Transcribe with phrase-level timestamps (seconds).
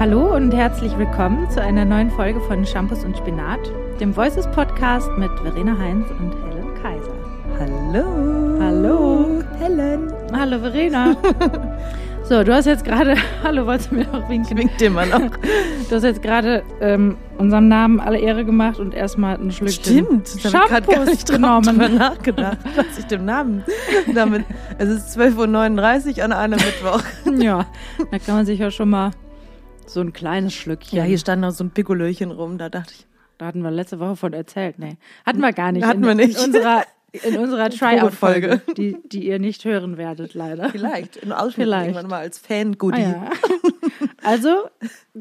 [0.00, 3.60] Hallo und herzlich willkommen zu einer neuen Folge von Shampoos und Spinat,
[4.00, 7.12] dem Voices Podcast mit Verena Heinz und Helen Kaiser.
[7.58, 8.58] Hallo.
[8.58, 9.42] Hallo.
[9.58, 10.10] Helen.
[10.32, 11.14] Hallo Verena.
[12.22, 14.56] so, du hast jetzt gerade, hallo, wolltest du mir noch winken?
[14.56, 15.20] Winkt dir mal noch.
[15.90, 20.44] Du hast jetzt gerade ähm, unserem Namen alle Ehre gemacht und erstmal ein Schlückchen Stimmt,
[20.46, 21.94] da habe ich gerade gar nicht drüber genommen.
[21.96, 23.64] nachgedacht, was ich dem Namen
[24.14, 24.46] damit.
[24.78, 27.02] Es ist 12.39 Uhr an einem Mittwoch.
[27.38, 27.66] Ja,
[28.10, 29.10] da kann man sich ja schon mal
[29.92, 30.98] so ein kleines Schlückchen.
[30.98, 33.06] Ja, hier stand noch so ein Pikolöchen rum, da dachte ich,
[33.38, 34.78] Da hatten wir letzte Woche von erzählt.
[34.78, 35.84] Nee, hatten wir gar nicht.
[35.84, 36.38] Hatten in, wir nicht.
[36.38, 40.70] In unserer, in unserer Tryout-Folge, die, die ihr nicht hören werdet, leider.
[40.70, 41.88] vielleicht in Ausschnitt Vielleicht.
[41.88, 43.02] irgendwann mal als Fan-Goodie.
[43.02, 43.30] Ah, ja.
[44.22, 44.68] Also,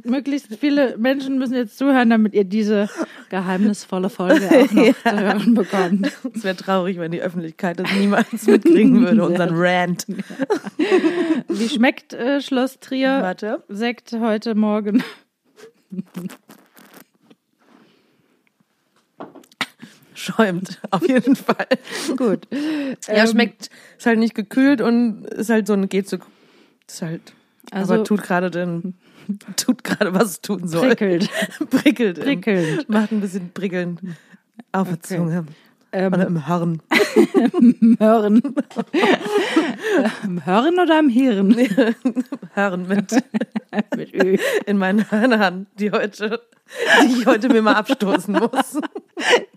[0.03, 2.89] möglichst viele Menschen müssen jetzt zuhören, damit ihr diese
[3.29, 6.11] geheimnisvolle Folge auch noch zu hören bekommt.
[6.35, 10.05] Es wäre traurig, wenn die Öffentlichkeit das niemals mitkriegen würde, unseren Rant.
[11.47, 13.63] Wie schmeckt äh, Schloss Trier Warte.
[13.69, 15.03] Sekt heute Morgen?
[20.13, 21.67] Schäumt, auf jeden Fall.
[22.17, 22.47] Gut.
[23.07, 26.17] Ja, Ähm, schmeckt, ist halt nicht gekühlt und ist halt so ein geht so,
[26.87, 27.33] ist halt,
[27.71, 28.95] Also- aber tut gerade den,
[29.57, 30.87] tut gerade was es tun soll.
[30.89, 31.29] Prickelt.
[31.69, 32.19] Prickelt.
[32.21, 32.89] Prickelnd.
[32.89, 34.15] Macht ein bisschen prickeln
[34.71, 35.17] auf der Okay.
[35.17, 35.45] Zunge.
[35.91, 36.81] Ähm, Oder im Hirn.
[37.97, 38.41] Hören.
[40.23, 41.55] Am Hören oder am Hirn?
[42.53, 43.11] Hirn mit
[43.95, 44.37] Mit Ö.
[44.67, 46.41] in meinen Hörnern, die heute,
[47.03, 48.79] die ich heute mir mal abstoßen muss.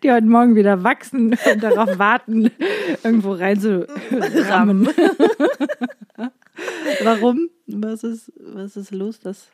[0.03, 2.51] die heute Morgen wieder wachsen und darauf warten,
[3.05, 4.89] irgendwo reinzurammen.
[7.03, 7.49] Warum?
[7.67, 9.49] Was ist, was ist los, dass,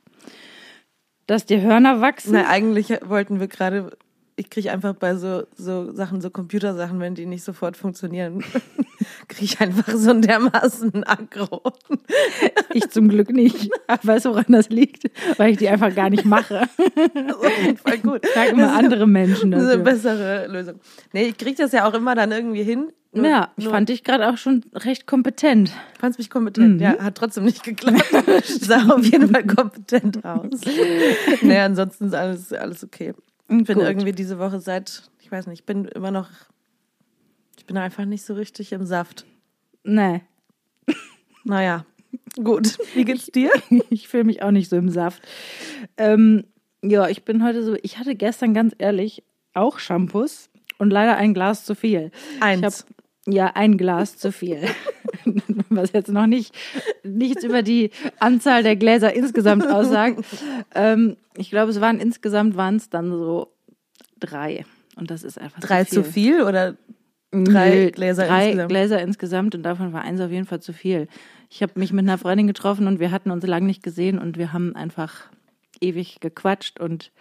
[1.27, 2.33] dass die Hörner wachsen?
[2.33, 3.97] Na, eigentlich wollten wir gerade,
[4.37, 8.43] ich kriege einfach bei so, so Sachen, so Computersachen, wenn die nicht sofort funktionieren,
[9.29, 11.63] kriege ich einfach so ein dermaßen Aggro.
[12.73, 13.71] Ich zum Glück nicht.
[14.03, 15.11] Weißt du, woran das liegt?
[15.39, 16.63] Weil ich die einfach gar nicht mache.
[16.63, 18.27] Auf jeden Fall gut.
[18.35, 19.93] Sag immer andere Menschen Das ist eine dafür.
[19.93, 20.81] bessere Lösung.
[21.13, 22.93] Nee, ich kriege das ja auch immer dann irgendwie hin.
[23.13, 25.73] Nur- Ja, ich nur- fand dich gerade auch schon recht kompetent.
[25.99, 26.77] fandst mich kompetent.
[26.77, 26.81] Mhm.
[26.81, 28.05] Ja, hat trotzdem nicht geklappt.
[28.45, 30.61] Sah auf jeden Fall kompetent aus.
[31.43, 33.15] nee, ansonsten ist alles, alles okay.
[33.51, 33.85] Ich bin Gut.
[33.87, 36.29] irgendwie diese Woche seit, ich weiß nicht, ich bin immer noch,
[37.57, 39.25] ich bin einfach nicht so richtig im Saft.
[39.85, 40.21] Nee,
[41.45, 41.87] Naja,
[42.43, 42.77] gut.
[42.95, 43.51] Wie geht's dir?
[43.91, 45.23] ich fühle mich auch nicht so im Saft.
[45.97, 46.45] Ähm,
[46.83, 49.23] ja, ich bin heute so, ich hatte gestern ganz ehrlich
[49.55, 52.11] auch Shampoos und leider ein Glas zu viel.
[52.41, 52.85] Eins.
[53.29, 54.63] Ja, ein Glas zu viel.
[55.69, 56.55] Was jetzt noch nicht
[57.05, 60.25] nichts über die Anzahl der Gläser insgesamt aussagt.
[60.75, 63.53] Ähm, ich glaube, es waren insgesamt waren es dann so
[64.19, 64.65] drei.
[64.97, 66.37] Und das ist einfach Drei zu zu viel.
[66.37, 66.77] viel oder
[67.31, 68.69] drei Nö, Gläser drei insgesamt?
[68.71, 71.07] Gläser insgesamt und davon war eins auf jeden Fall zu viel.
[71.51, 74.39] Ich habe mich mit einer Freundin getroffen und wir hatten uns lange nicht gesehen und
[74.39, 75.29] wir haben einfach
[75.81, 77.13] ewig gequatscht und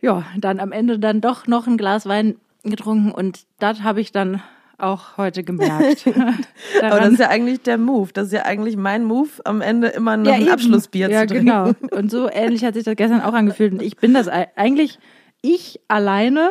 [0.00, 4.10] ja, dann am Ende dann doch noch ein Glas Wein getrunken und das habe ich
[4.12, 4.42] dann
[4.82, 6.06] auch heute gemerkt.
[6.82, 8.10] Aber das ist ja eigentlich der Move.
[8.12, 10.50] Das ist ja eigentlich mein Move, am Ende immer noch ein eben.
[10.50, 11.46] Abschlussbier ja, zu trinken.
[11.46, 11.72] genau.
[11.90, 13.72] Und so ähnlich hat sich das gestern auch angefühlt.
[13.72, 14.98] Und ich bin das ei- eigentlich,
[15.40, 16.50] ich alleine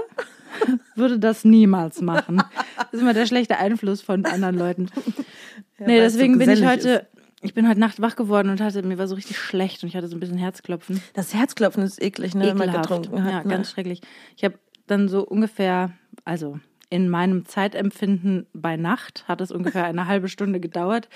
[0.96, 2.44] würde das niemals machen.
[2.78, 4.88] Das ist immer der schlechte Einfluss von anderen Leuten.
[5.80, 7.08] nee, weil es so deswegen bin ich heute,
[7.42, 9.96] ich bin heute Nacht wach geworden und hatte, mir war so richtig schlecht und ich
[9.96, 11.02] hatte so ein bisschen Herzklopfen.
[11.14, 12.90] Das Herzklopfen ist eklig, ne, wenn man Ekelhaft.
[12.90, 13.32] getrunken hat.
[13.32, 13.50] Ja, ne?
[13.50, 14.02] ganz schrecklich.
[14.36, 14.56] Ich habe
[14.88, 15.92] dann so ungefähr,
[16.26, 16.60] also
[16.92, 21.10] in meinem Zeitempfinden bei Nacht hat es ungefähr eine halbe Stunde gedauert,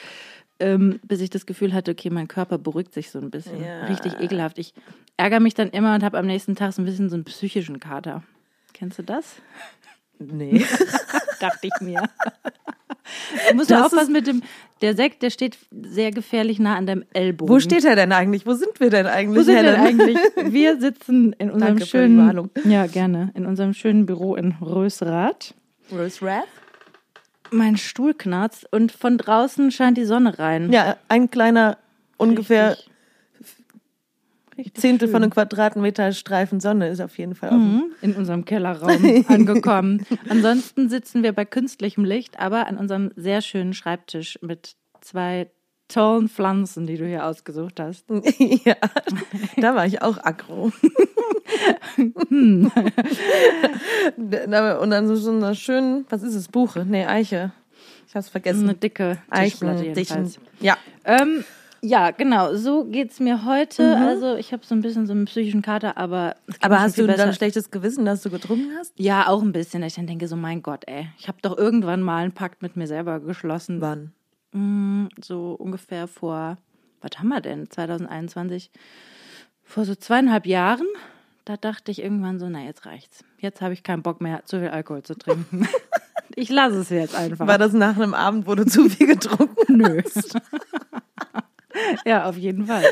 [0.59, 3.62] ähm, bis ich das Gefühl hatte, okay, mein Körper beruhigt sich so ein bisschen.
[3.62, 3.85] Ja.
[3.85, 4.58] Richtig ekelhaft.
[4.58, 4.74] Ich
[5.18, 7.80] ärgere mich dann immer und habe am nächsten Tag so ein bisschen so einen psychischen
[7.80, 8.24] Kater.
[8.74, 9.35] Kennst du das?
[10.18, 10.66] Nee.
[11.40, 12.03] Dachte ich mir.
[13.50, 14.41] Du musst du Das aufpassen mit dem,
[14.81, 17.53] der Sekt, der steht sehr gefährlich nah an deinem Ellbogen.
[17.53, 18.46] Wo steht er denn eigentlich?
[18.46, 19.40] Wo sind wir denn eigentlich?
[19.40, 20.18] Wo sind wir denn eigentlich?
[20.52, 24.53] Wir sitzen in unserem Danke für die schönen, ja gerne, in unserem schönen Büro in
[24.62, 25.53] Rösrath.
[25.91, 26.47] Rose Wrath?
[27.51, 30.72] Mein Stuhl knarzt und von draußen scheint die Sonne rein.
[30.73, 31.78] Ja, ein kleiner,
[32.17, 32.90] ungefähr Richtig-
[34.58, 35.14] richtig Zehntel schön.
[35.14, 37.73] von einem Quadratmeter Streifen Sonne ist auf jeden Fall offen.
[37.76, 38.90] Mhm, in unserem Kellerraum
[39.28, 40.05] angekommen.
[40.29, 45.49] Ansonsten sitzen wir bei künstlichem Licht, aber an unserem sehr schönen Schreibtisch mit zwei
[45.87, 48.05] tollen Pflanzen, die du hier ausgesucht hast.
[48.40, 48.76] ja,
[49.58, 50.72] da war ich auch aggro.
[52.29, 52.72] Hm.
[54.17, 56.85] Und dann so, so einer schönen, was ist es, Buche?
[56.85, 57.52] Nee, Eiche.
[58.08, 58.64] Ich hab's vergessen.
[58.64, 60.16] Eine dicke Tischplatte Eichen, Dichen.
[60.26, 60.40] jedenfalls.
[60.59, 60.78] Ja.
[61.03, 61.43] Ähm,
[61.82, 62.55] ja, genau.
[62.55, 63.96] So geht's mir heute.
[63.96, 64.03] Mhm.
[64.03, 67.17] Also ich habe so ein bisschen so einen psychischen Kater, aber Aber hast du dann
[67.17, 67.28] besser.
[67.28, 68.93] ein schlechtes Gewissen, dass du getrunken hast?
[68.97, 69.84] Ja, auch ein bisschen.
[69.84, 72.76] Ich dann denke so, mein Gott, ey, ich habe doch irgendwann mal einen Pakt mit
[72.76, 73.82] mir selber geschlossen.
[73.82, 74.14] Wann?
[74.55, 76.57] Mm, So ungefähr vor,
[77.02, 77.69] was haben wir denn?
[77.69, 78.72] 2021.
[79.63, 80.87] vor so zweieinhalb Jahren,
[81.43, 83.23] da dachte ich irgendwann so, na jetzt reicht's.
[83.40, 85.67] Jetzt habe ich keinen Bock mehr, zu viel Alkohol zu trinken.
[86.35, 87.47] ich lasse es jetzt einfach.
[87.47, 90.02] War das nach einem Abend, wo du zu viel getrunken Nö.
[92.05, 92.84] ja, auf jeden Fall.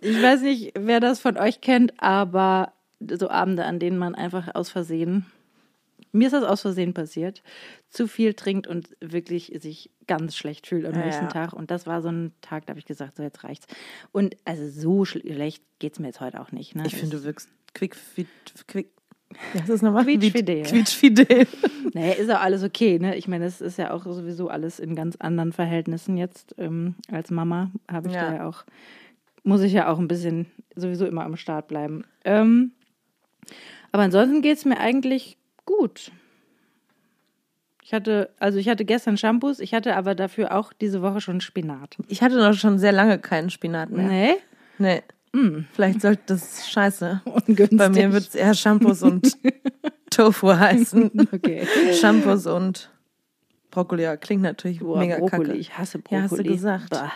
[0.00, 4.54] Ich weiß nicht, wer das von euch kennt, aber so Abende, an denen man einfach
[4.54, 5.26] aus Versehen,
[6.12, 7.42] mir ist das aus Versehen passiert,
[7.90, 11.30] zu viel trinkt und wirklich sich ganz schlecht fühlt am Ja, nächsten ja.
[11.30, 11.52] Tag.
[11.52, 13.66] Und das war so ein Tag, da habe ich gesagt, so jetzt reicht's.
[14.12, 16.74] Und also so schlecht geht's mir jetzt heute auch nicht.
[16.74, 16.84] Ne?
[16.86, 18.28] Ich finde, du wirkst quick, fit,
[18.66, 18.90] quick.
[19.52, 20.62] Ja, das ist nochmal Quietschfidel.
[20.62, 21.46] Quietschfidel.
[21.94, 23.16] Naja, ist auch alles okay, ne?
[23.16, 26.54] Ich meine, es ist ja auch sowieso alles in ganz anderen Verhältnissen jetzt.
[26.58, 28.28] Ähm, als Mama habe ich Ja.
[28.30, 28.64] da ja auch,
[29.42, 30.46] muss ich ja auch ein bisschen
[30.76, 32.04] sowieso immer am Start bleiben.
[32.24, 32.72] Ähm,
[33.92, 35.37] aber ansonsten geht es mir eigentlich
[35.68, 36.10] gut.
[37.84, 41.40] Ich hatte, also ich hatte gestern Shampoos, ich hatte aber dafür auch diese Woche schon
[41.40, 41.96] Spinat.
[42.08, 44.08] Ich hatte noch schon sehr lange keinen Spinat mehr.
[44.08, 44.34] Nee?
[44.78, 45.02] Nee.
[45.72, 47.22] Vielleicht sollte das scheiße.
[47.24, 47.78] Ungünstig.
[47.78, 49.36] Bei mir wird es eher Shampoos und
[50.10, 51.28] Tofu heißen.
[51.32, 51.66] Okay.
[51.94, 52.90] Shampoos und
[53.70, 54.16] Brokkoli.
[54.18, 55.46] Klingt natürlich Boah, mega Brokkoli.
[55.48, 55.58] kacke.
[55.58, 56.18] Ich hasse Brokkoli.
[56.18, 56.90] Ja, hast du gesagt.
[56.90, 57.12] Bah.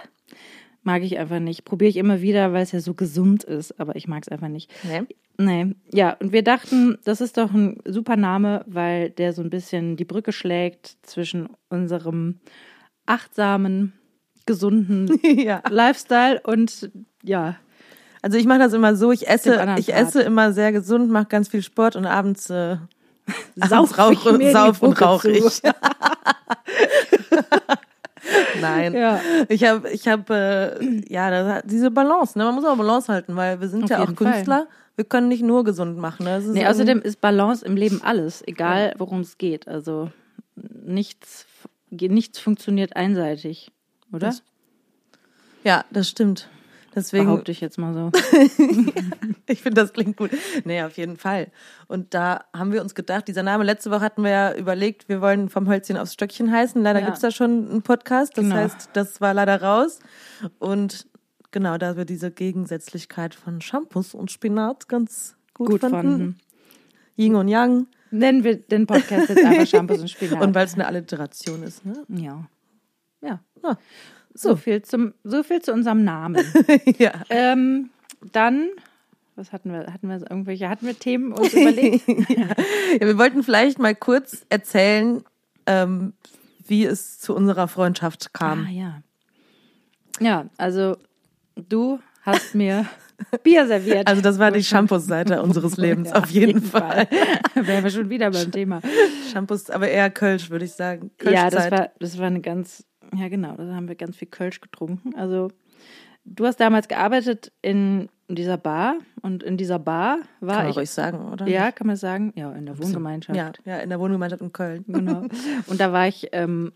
[0.85, 1.65] Mag ich einfach nicht.
[1.65, 4.49] Probiere ich immer wieder, weil es ja so gesund ist, aber ich mag es einfach
[4.49, 4.71] nicht.
[4.83, 5.03] Nee.
[5.39, 9.49] Nee, ja, und wir dachten, das ist doch ein super Name, weil der so ein
[9.49, 12.39] bisschen die Brücke schlägt zwischen unserem
[13.07, 13.95] achtsamen,
[14.45, 15.63] gesunden ja.
[15.71, 16.91] Lifestyle und
[17.23, 17.57] ja,
[18.21, 19.89] Also ich mache das immer so, ich esse, ich Part.
[19.89, 22.77] esse immer sehr gesund, mache ganz viel Sport und abends äh,
[23.57, 25.63] sauf, rauche, sauf und rauche ich.
[28.61, 28.95] Nein.
[28.95, 29.21] Ja.
[29.49, 32.45] Ich habe, ich habe, äh, ja, das, diese Balance, ne?
[32.45, 34.33] Man muss auch Balance halten, weil wir sind Auf ja auch jeden Fall.
[34.33, 34.67] Künstler.
[34.97, 36.25] Wir können nicht nur gesund machen.
[36.25, 36.37] Ne?
[36.39, 39.67] Ist Nee, außerdem ist Balance im Leben alles, egal worum es geht.
[39.67, 40.11] Also
[40.55, 41.47] nichts,
[41.91, 43.73] nichts funktioniert einseitig,
[44.13, 44.27] oder?
[44.27, 44.43] Das
[45.65, 46.49] ja, das stimmt.
[46.95, 48.11] Deswegen, Behaupte ich jetzt mal so.
[49.47, 50.31] ich finde, das klingt gut.
[50.65, 51.51] Nee, auf jeden Fall.
[51.89, 55.21] Und da haben wir uns gedacht, dieser Name, letzte Woche hatten wir ja überlegt, wir
[55.23, 56.83] wollen vom Hölzchen aufs Stöckchen heißen.
[56.83, 57.07] Leider Ja.
[57.07, 58.37] gibt's da schon einen Podcast.
[58.37, 58.57] Das Genau.
[58.57, 60.01] heißt, das war leider raus.
[60.59, 61.07] Und
[61.51, 65.97] genau, da wir diese Gegensätzlichkeit von Shampoos und Spinat ganz gut, Gut fanden.
[65.97, 66.39] fanden.
[67.17, 67.87] Yin und Yang.
[68.11, 70.43] Nennen wir den Podcast jetzt einfach Shampoos und Spinat.
[70.43, 71.87] Und weil es eine Alliteration ist.
[71.87, 72.05] Ne?
[72.09, 72.47] ja.
[73.23, 73.41] Ja.
[73.63, 73.79] Ja.
[74.35, 76.43] So viel, zum, so viel zu unserem Namen.
[76.99, 77.13] ja.
[77.29, 77.91] ähm,
[78.33, 78.69] dann,
[79.37, 79.93] was hatten wir?
[79.93, 82.09] Hatten wir irgendwelche, hatten wir Themen uns überlegt?
[82.09, 82.49] ja,
[83.01, 85.23] wir wollten vielleicht mal kurz erzählen,
[85.67, 86.15] ähm,
[86.67, 88.67] wie es zu unserer Freundschaft kam.
[88.67, 89.03] ah, ja.
[90.21, 90.97] Ja, also
[91.57, 92.87] du hast mir
[93.43, 94.07] Bier serviert.
[94.07, 97.09] Also das war die Shampoos-Seite unseres Lebens, Ja, auf jeden, Fall.
[97.55, 98.81] Wären wir schon wieder beim Thema.
[99.33, 101.11] Shampoos, aber eher Kölsch, würde ich sagen.
[101.23, 104.61] Ja, das war, das war eine ganz, ja genau, da haben wir ganz viel Kölsch
[104.61, 105.15] getrunken.
[105.15, 105.49] Also
[106.25, 110.77] du hast damals gearbeitet in dieser Bar und in dieser Bar war Kann man ich.
[110.77, 111.47] ruhig sagen, oder?
[111.47, 112.33] Ja, kann man sagen.
[112.37, 113.37] Ja, in der Wohngemeinschaft.
[113.37, 114.85] Ja, ja, in der Wohngemeinschaft in Köln.
[114.87, 115.27] Genau.
[115.67, 116.73] Und da war ich ähm,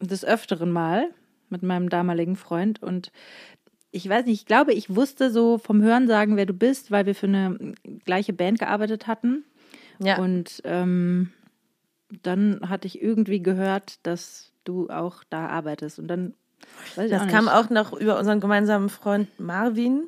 [0.00, 1.10] des Öfteren mal
[1.48, 3.12] mit meinem damaligen Freund und
[3.92, 7.14] ich weiß nicht, ich glaube, ich wusste so vom Hörensagen, wer du bist, weil wir
[7.14, 7.74] für eine
[8.06, 9.44] gleiche Band gearbeitet hatten.
[9.98, 10.18] Ja.
[10.18, 11.30] Und ähm,
[12.22, 15.98] dann hatte ich irgendwie gehört, dass du auch da arbeitest.
[15.98, 16.34] Und dann
[16.96, 20.04] das auch kam auch noch über unseren gemeinsamen Freund Marvin,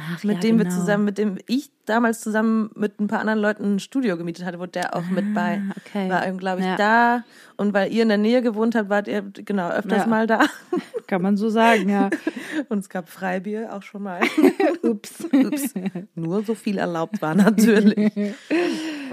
[0.00, 0.76] Ach, mit ja, dem wir genau.
[0.76, 4.60] zusammen, mit dem ich damals zusammen mit ein paar anderen Leuten ein Studio gemietet hatte,
[4.60, 6.08] wo der auch mit bei Ah, okay.
[6.08, 6.76] war, glaube ich, Ja.
[6.76, 7.24] da.
[7.56, 10.06] Und weil ihr in der Nähe gewohnt habt, wart ihr genau öfters Ja.
[10.06, 10.40] mal da.
[11.08, 12.10] Kann man so sagen, ja.
[12.68, 14.20] Und es gab Freibier auch schon mal.
[14.82, 15.24] Ups.
[15.32, 15.74] Ups.
[16.14, 18.12] Nur so viel erlaubt war natürlich.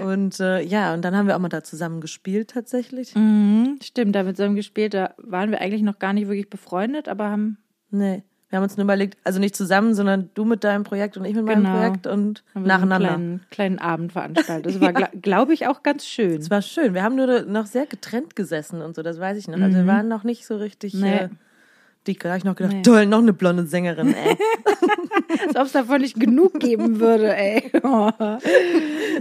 [0.04, 3.14] Und äh, ja, und dann haben wir auch mal da zusammen gespielt tatsächlich.
[3.14, 6.50] Mhm, stimmt, da mit so einem gespielt, da waren wir eigentlich noch gar nicht wirklich
[6.50, 7.58] befreundet, aber haben,
[7.90, 8.22] Nee.
[8.48, 11.34] Wir haben uns nur überlegt, also nicht zusammen, sondern du mit deinem Projekt und ich
[11.34, 11.76] mit meinem Genau.
[11.76, 13.14] Projekt und haben wir nacheinander.
[13.14, 14.66] einen kleinen, kleinen Abend veranstaltet.
[14.74, 16.38] Das war, glaube ich, auch ganz schön.
[16.40, 16.94] Es war schön.
[16.94, 19.60] Wir haben nur noch sehr getrennt gesessen und so, das weiß ich noch.
[19.60, 21.00] Also wir waren noch nicht so richtig Mhm.
[21.00, 21.16] Nee.
[21.16, 21.28] äh,
[22.06, 22.20] dick.
[22.22, 22.82] Da habe ich noch gedacht, Nee.
[22.82, 24.36] toll, noch eine blonde Sängerin, ey.
[25.48, 27.70] Als ob es davon nicht genug geben würde, ey.
[27.82, 28.38] ja,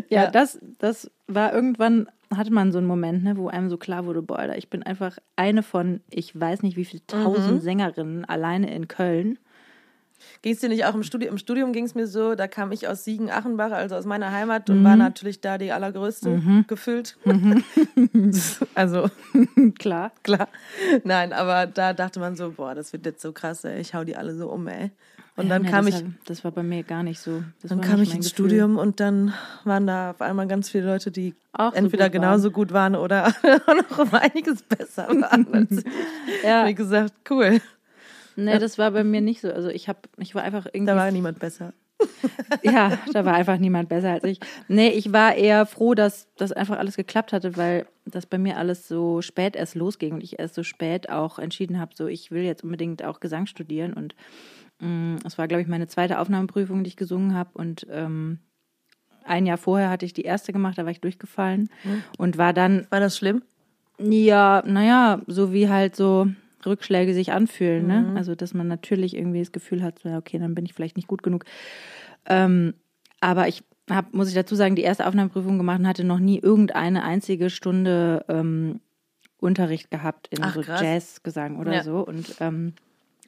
[0.09, 0.27] Ja.
[0.29, 4.21] Das, das war irgendwann, hatte man so einen Moment, ne, wo einem so klar wurde,
[4.21, 8.87] boah, ich bin einfach eine von, ich weiß nicht wie viele tausend Sängerinnen alleine in
[8.87, 9.39] Köln.
[10.41, 11.33] Ging es dir nicht auch im Studium?
[11.33, 14.69] Im Studium ging es mir so, da kam ich aus Siegen-Achenbach, also aus meiner Heimat
[14.69, 14.75] Mhm.
[14.77, 17.17] und war natürlich da die allergrößte gefühlt.
[18.75, 19.09] also
[19.79, 20.11] Klar.
[20.23, 20.47] klar.
[21.03, 23.79] Nein, aber da dachte man so, boah, das wird jetzt so krass, ey.
[23.81, 24.91] Ich hau die alle so um, ey.
[25.37, 27.43] Und dann nee, kam das ich, War, das war bei mir gar nicht so.
[27.61, 28.49] Das dann kam ich ins Gefühl.
[28.49, 29.33] Studium und dann
[29.65, 32.95] waren da auf einmal ganz viele Leute, die Auch so entweder gut genauso gut waren
[32.95, 33.33] oder
[33.89, 35.67] noch um einiges besser waren.
[36.43, 37.59] Ja, Wie gesagt, cool.
[38.37, 39.51] nee, das war bei mir nicht so.
[39.51, 41.73] Also ich habe, ich war einfach irgendwie Da war niemand besser.
[42.63, 44.39] ja, da war einfach niemand besser als ich.
[44.67, 48.57] Nee, ich war eher froh, dass das einfach alles geklappt hatte, weil das bei mir
[48.57, 52.31] alles so spät erst losging und ich erst so spät auch entschieden habe, so ich
[52.31, 54.15] will jetzt unbedingt auch Gesang studieren und
[55.25, 58.39] es war, glaube ich, meine zweite Aufnahmeprüfung, die ich gesungen habe und ähm,
[59.23, 62.03] ein Jahr vorher hatte ich die erste gemacht, da war ich durchgefallen Mhm.
[62.17, 63.41] und war dann War das schlimm?
[63.97, 66.27] ja, naja, so wie halt so
[66.65, 68.01] Rückschläge sich anfühlen, ne?
[68.09, 68.17] Mhm.
[68.17, 71.07] Also, dass man natürlich irgendwie das Gefühl hat, so, okay, dann bin ich vielleicht nicht
[71.07, 71.45] gut genug.
[72.25, 72.73] Ähm,
[73.21, 76.39] aber ich habe, muss ich dazu sagen, die erste Aufnahmeprüfung gemacht und hatte noch nie
[76.39, 78.81] irgendeine einzige Stunde ähm,
[79.37, 80.61] Unterricht gehabt in Ach, so.
[80.61, 81.83] Jazzgesang oder Ja.
[81.83, 82.73] so und ähm,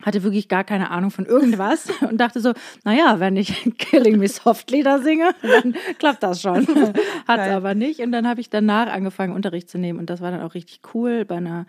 [0.01, 4.27] hatte wirklich gar keine Ahnung von irgendwas und dachte so, naja, wenn ich Killing Me
[4.27, 6.67] Softly da singe, dann klappt das schon.
[7.27, 7.51] Hat Geil.
[7.51, 7.99] aber nicht.
[7.99, 10.81] Und dann habe ich danach angefangen, Unterricht zu nehmen und das war dann auch richtig
[10.93, 11.65] cool bei einer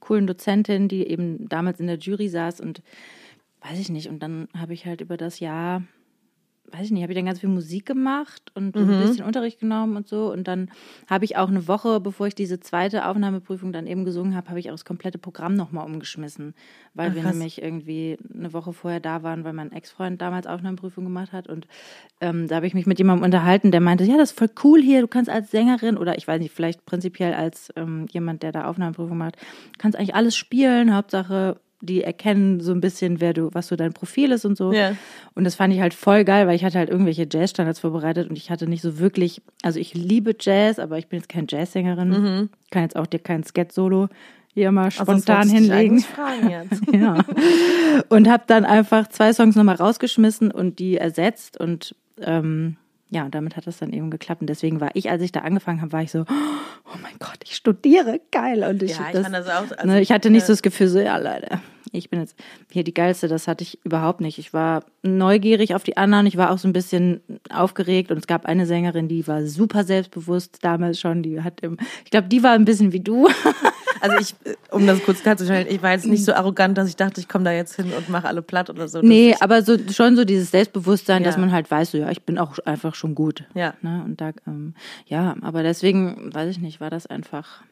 [0.00, 2.82] coolen Dozentin, die eben damals in der Jury saß und
[3.62, 4.08] weiß ich nicht.
[4.08, 5.82] Und dann habe ich halt über das Jahr,
[6.72, 9.60] weiß ich nicht, habe ich dann ganz viel Musik gemacht und so ein bisschen Unterricht
[9.60, 10.32] genommen und so.
[10.32, 10.70] Und dann
[11.06, 14.58] habe ich auch eine Woche, bevor ich diese zweite Aufnahmeprüfung dann eben gesungen habe, habe
[14.58, 16.54] ich auch das komplette Programm nochmal umgeschmissen,
[16.94, 17.32] weil Ach, wir krass.
[17.32, 21.48] nämlich irgendwie eine Woche vorher da waren, weil mein Ex-Freund damals Aufnahmeprüfung gemacht hat.
[21.48, 21.66] Und
[22.20, 24.80] ähm, da habe ich mich mit jemandem unterhalten, der meinte, ja, das ist voll cool
[24.80, 28.52] hier, du kannst als Sängerin oder ich weiß nicht, vielleicht prinzipiell als ähm, jemand, der
[28.52, 29.36] da Aufnahmeprüfung macht,
[29.78, 33.92] kannst eigentlich alles spielen, Hauptsache die erkennen so ein bisschen, wer du, was so dein
[33.92, 34.72] Profil ist und so.
[34.72, 34.92] Ja.
[35.34, 38.36] Und das fand ich halt voll geil, weil ich hatte halt irgendwelche Jazzstandards vorbereitet und
[38.38, 42.48] ich hatte nicht so wirklich, also ich liebe Jazz, aber ich bin jetzt keine Jazzsängerin.
[42.70, 44.08] Kann jetzt auch dir kein Sket-Solo
[44.54, 45.74] hier mal Also, spontan das dich hinlegen.
[45.94, 46.82] eigentlich fragen jetzt.
[46.94, 47.24] Ja.
[48.10, 52.76] Und habe dann einfach zwei Songs nochmal rausgeschmissen und die ersetzt und ähm,
[53.10, 54.40] ja, und damit hat das dann eben geklappt.
[54.40, 57.38] Und deswegen war ich, als ich da angefangen habe, war ich so, oh mein Gott,
[57.44, 58.64] ich studiere, geil.
[58.64, 60.88] Und ich, Ja, ich fand das auch- also, ne, ich hatte nicht so das Gefühl,
[60.88, 61.60] so, ja, Leute,
[61.92, 62.36] ich bin jetzt
[62.70, 63.28] hier die Geilste.
[63.28, 64.38] Das hatte ich überhaupt nicht.
[64.38, 66.26] Ich war neugierig auf die anderen.
[66.26, 67.20] Ich war auch so ein bisschen
[67.50, 68.10] aufgeregt.
[68.10, 71.22] Und es gab eine Sängerin, die war super selbstbewusst damals schon.
[71.22, 73.28] Die hat im, ich glaube, die war ein bisschen wie du.
[74.04, 74.34] Also ich,
[74.72, 77.44] um das kurz klarzustellen, ich war jetzt nicht so arrogant, dass ich dachte, ich komme
[77.44, 79.00] da jetzt hin und mache alle platt oder so.
[79.00, 81.40] Nee, aber so schon so dieses Selbstbewusstsein, dass Ja.
[81.40, 83.44] man halt weiß, so ja, ich bin auch einfach schon gut.
[83.54, 83.74] Ja.
[83.80, 84.02] Ne?
[84.04, 84.74] Und da, ähm,
[85.06, 87.62] ja, aber deswegen, weiß ich nicht, war das einfach,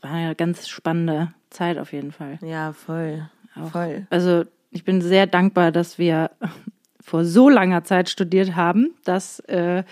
[0.00, 2.38] war eine ganz spannende Zeit auf jeden Fall.
[2.42, 3.28] Ja, voll.
[3.54, 3.70] Auch.
[3.70, 4.06] Voll.
[4.10, 6.30] Also ich bin sehr dankbar, dass wir
[7.00, 9.84] vor so langer Zeit studiert haben, dass äh,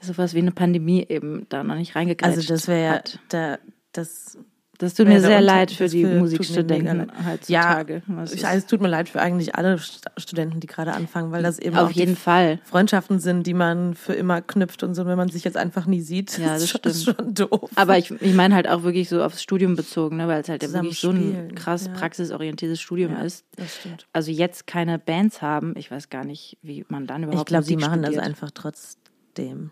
[0.00, 3.58] sowas wie eine Pandemie eben da noch nicht reingegrätscht Also das wäre ja da,
[3.92, 4.38] das
[4.78, 8.02] Das tut mir sehr leid für das die Musikstudenten heutzutage.
[8.06, 11.32] Was Ich, also, es tut mir leid für eigentlich alle St- Studenten, die gerade anfangen,
[11.32, 12.58] weil das eben auf jeden Fall.
[12.64, 16.00] Freundschaften sind, die man für immer knüpft und so, wenn man sich jetzt einfach nie
[16.00, 17.16] sieht, Ja, ist das schon, ist stimmt.
[17.18, 17.70] schon doof.
[17.74, 20.62] Aber ich, ich meine halt auch wirklich so aufs Studium bezogen, ne, weil es halt
[20.62, 21.92] ja wirklich so ein krass ja.
[21.92, 23.44] praxisorientiertes Studium Ja, ist.
[23.56, 24.06] das stimmt.
[24.12, 27.64] Also jetzt keine Bands haben, ich weiß gar nicht, wie man dann überhaupt Ich glaube,
[27.66, 28.24] die machen das studiert.
[28.26, 29.70] einfach trotzdem.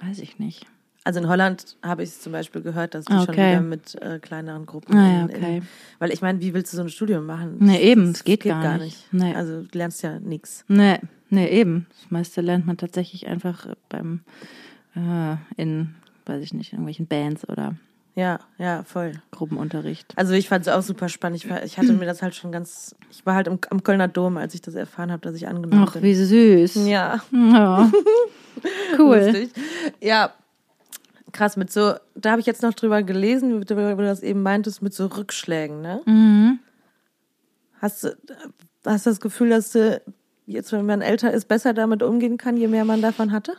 [0.00, 0.66] Weiß ich nicht.
[1.06, 3.50] Also in Holland habe ich es zum Beispiel gehört, dass die schon Okay.
[3.50, 4.96] wieder mit äh, kleineren Gruppen.
[4.96, 5.58] Ah ja, okay.
[5.58, 5.66] In,
[5.98, 7.56] weil ich meine, wie willst du so ein Studium machen?
[7.60, 9.06] Nee, eben, es geht gar nicht.
[9.12, 9.34] Nee.
[9.34, 10.64] Also du lernst ja nichts.
[10.66, 11.86] Nee, nee, eben.
[12.00, 14.20] Das meiste lernt man tatsächlich einfach beim
[14.96, 15.94] äh, in,
[16.24, 17.74] weiß ich nicht, irgendwelchen Bands oder
[18.14, 19.12] Ja, ja, voll.
[19.30, 20.14] Gruppenunterricht.
[20.16, 21.36] Also ich fand es auch super spannend.
[21.44, 22.94] Ich, war, ich hatte mir das halt schon ganz.
[23.10, 25.84] Ich war halt im, am Kölner Dom, als ich das erfahren habe, dass ich angenommen
[25.86, 26.02] Ach, bin.
[26.02, 26.86] wie süß.
[26.86, 27.90] Ja, Ja.
[28.98, 29.16] cool.
[29.18, 29.50] lustig.
[30.00, 30.32] Ja,
[31.34, 31.56] krass.
[31.58, 34.94] Mit so, da habe ich jetzt noch drüber gelesen, wie du, das eben meintest, mit
[34.94, 35.82] so Rückschlägen.
[35.82, 36.00] Ne?
[36.06, 36.58] Mhm.
[37.80, 38.16] Hast du
[38.84, 40.00] hast du das Gefühl, dass du
[40.46, 43.54] jetzt, wenn man älter ist, besser damit umgehen kann, je mehr man davon hatte?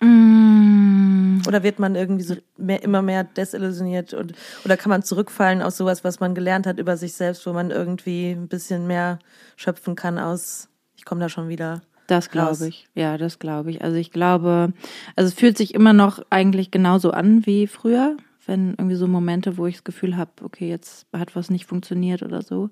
[0.00, 1.42] Mm.
[1.46, 4.34] Oder wird man irgendwie so mehr, immer mehr desillusioniert und
[4.64, 7.70] oder kann man zurückfallen aus sowas, was man gelernt hat über sich selbst, wo man
[7.70, 9.18] irgendwie ein bisschen mehr
[9.56, 11.80] schöpfen kann aus, ich komme da schon wieder.
[12.10, 12.88] Das glaube ich.
[12.96, 13.82] Ja, das glaube ich.
[13.82, 14.72] Also ich glaube,
[15.14, 19.56] also es fühlt sich immer noch eigentlich genauso an wie früher, wenn irgendwie so Momente,
[19.56, 22.68] wo ich das Gefühl habe, okay, jetzt hat was nicht funktioniert oder so.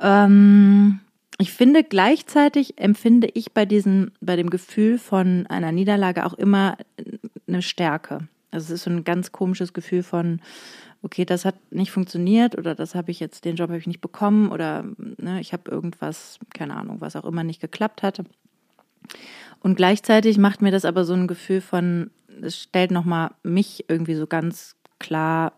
[0.00, 1.00] Ähm,
[1.38, 6.76] ich finde gleichzeitig empfinde ich bei diesem, bei dem Gefühl von einer Niederlage auch immer
[7.48, 8.28] eine Stärke.
[8.50, 10.42] Also es ist so ein ganz komisches Gefühl von,
[11.02, 14.00] okay, das hat nicht funktioniert oder das habe ich jetzt, den Job habe ich nicht
[14.00, 18.22] bekommen oder ne, ich habe irgendwas, keine Ahnung, was auch immer nicht geklappt hat.
[19.60, 24.14] Und gleichzeitig macht mir das aber so ein Gefühl von, es stellt nochmal mich irgendwie
[24.14, 25.52] so ganz klar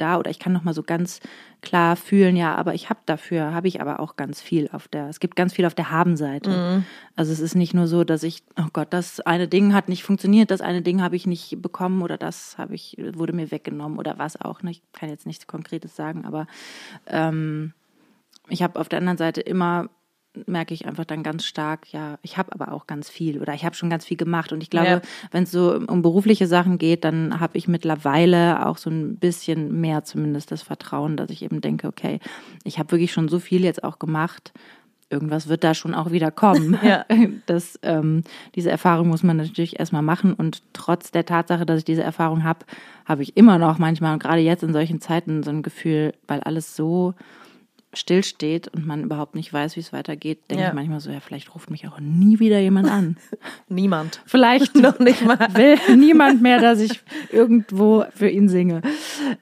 [0.00, 1.20] dar oder ich kann nochmal so ganz
[1.60, 5.08] klar fühlen, ja, aber ich habe dafür, habe ich aber auch ganz viel auf der,
[5.08, 6.50] es gibt ganz viel auf der Habenseite.
[7.16, 10.04] Also es ist nicht nur so, dass ich, oh Gott, das eine Ding hat nicht
[10.04, 13.98] funktioniert, das eine Ding habe ich nicht bekommen oder das habe ich, wurde mir weggenommen
[13.98, 14.62] oder was auch.
[14.62, 14.70] Ne?
[14.70, 16.46] Ich kann jetzt nichts Konkretes sagen, aber
[17.06, 17.72] ähm,
[18.48, 19.90] ich habe auf der anderen Seite immer
[20.46, 23.64] merke ich einfach dann ganz stark, ja, ich habe aber auch ganz viel oder ich
[23.64, 24.52] habe schon ganz viel gemacht.
[24.52, 25.00] Und ich glaube, Ja.
[25.30, 29.80] wenn es so um berufliche Sachen geht, dann habe ich mittlerweile auch so ein bisschen
[29.80, 32.20] mehr zumindest das Vertrauen, dass ich eben denke, okay,
[32.64, 34.52] ich habe wirklich schon so viel jetzt auch gemacht.
[35.10, 36.78] Irgendwas wird da schon auch wieder kommen.
[36.82, 37.06] Ja.
[37.46, 40.34] Das, ähm, diese Erfahrung muss man natürlich erstmal machen.
[40.34, 42.66] Und trotz der Tatsache, dass ich diese Erfahrung habe,
[43.06, 46.40] habe ich immer noch manchmal, und gerade jetzt in solchen Zeiten, so ein Gefühl, weil
[46.40, 47.14] alles so
[47.94, 50.68] stillsteht und man überhaupt nicht weiß, wie es weitergeht, denke Ja.
[50.68, 53.16] ich manchmal so, ja, vielleicht ruft mich auch nie wieder jemand an.
[53.68, 54.20] Niemand.
[54.26, 55.38] Vielleicht Noch nicht mal.
[55.54, 57.00] will niemand mehr, dass ich
[57.32, 58.82] irgendwo für ihn singe.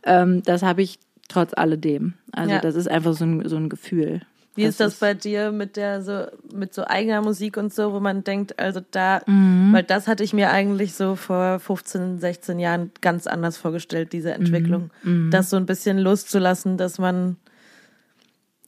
[0.05, 0.99] Ähm, das habe ich
[1.29, 2.15] trotz alledem.
[2.33, 2.61] Also Ja.
[2.61, 4.21] das ist einfach so ein, so ein Gefühl.
[4.55, 8.01] Wie ist das bei dir mit der so mit so eigener Musik und so, wo
[8.01, 9.75] man denkt, also da, Mhm.
[9.75, 14.33] weil das hatte ich mir eigentlich so vor 15, 16 Jahren ganz anders vorgestellt, diese
[14.33, 15.31] Entwicklung, Mhm.
[15.31, 17.37] das so ein bisschen loszulassen, dass man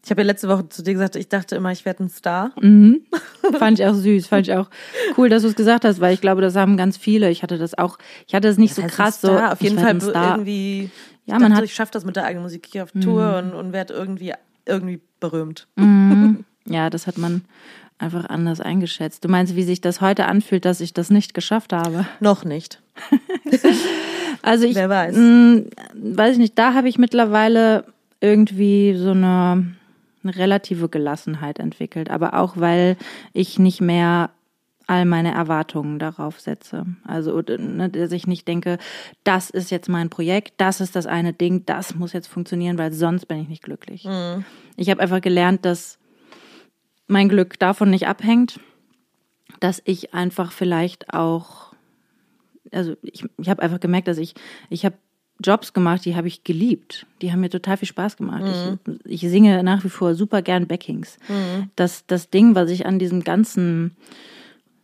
[0.09, 2.53] ich habe ja letzte Woche zu dir gesagt, ich dachte immer, ich werde ein Star.
[2.61, 3.03] Mhm.
[3.59, 4.71] Fand ich auch süß, fand ich auch
[5.19, 7.31] cool, dass du es gesagt hast, weil ich glaube, das haben ganz viele.
[7.31, 9.37] Ich hatte das auch, ich hatte das nicht so heißt krass ein so.
[9.37, 9.53] Star?
[9.53, 10.37] Auf ich jeden Fall Star.
[10.37, 10.91] irgendwie.
[11.27, 11.65] Ja, ich man dachte, hat- Mhm.
[11.67, 14.33] ich schaffe das mit der eigenen Musik hier auf Tour und, und werde irgendwie
[14.65, 15.67] irgendwie berühmt.
[15.77, 16.45] Mhm.
[16.67, 17.43] Ja, das hat man
[17.99, 19.25] einfach anders eingeschätzt.
[19.25, 22.07] Du meinst, wie sich das heute anfühlt, dass ich das nicht geschafft habe?
[22.21, 22.81] Noch nicht.
[24.43, 25.17] Also ich Wer weiß.
[25.17, 25.62] Mh,
[25.95, 27.85] weiß ich nicht, da habe ich mittlerweile
[28.21, 29.75] irgendwie so eine,
[30.28, 32.97] eine relative Gelassenheit entwickelt, aber auch weil
[33.32, 34.30] ich nicht mehr
[34.87, 36.87] all meine Erwartungen darauf setze.
[37.04, 38.78] Also, ne, dass ich nicht denke,
[39.23, 42.92] das ist jetzt mein Projekt, das ist das eine Ding, das muss jetzt funktionieren, weil
[42.92, 44.08] sonst bin ich nicht glücklich.
[44.76, 45.99] Ich habe einfach gelernt, dass
[47.06, 48.61] mein Glück davon nicht abhängt,
[49.61, 51.68] dass ich einfach vielleicht auch
[52.73, 54.35] also ich, ich habe einfach gemerkt, dass ich,
[54.68, 54.97] ich habe
[55.42, 57.07] Jobs gemacht, die habe ich geliebt.
[57.23, 58.42] Die haben mir total viel Spaß gemacht.
[59.04, 61.16] Ich, ich singe nach wie vor super gern Backings.
[61.76, 63.97] Das, das Ding, was ich an diesem ganzen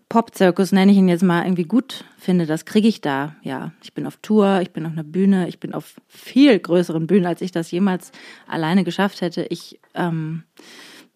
[0.09, 3.35] Pop-Zirkus, nenne ich ihn jetzt mal, irgendwie gut finde, das kriege ich da.
[3.42, 7.09] Ja, ich bin auf Tour, ich bin auf einer Bühne, ich bin auf viel größeren
[7.09, 8.12] Bühnen, als ich das jemals
[8.46, 9.46] alleine geschafft hätte.
[9.50, 10.44] Ich, ähm,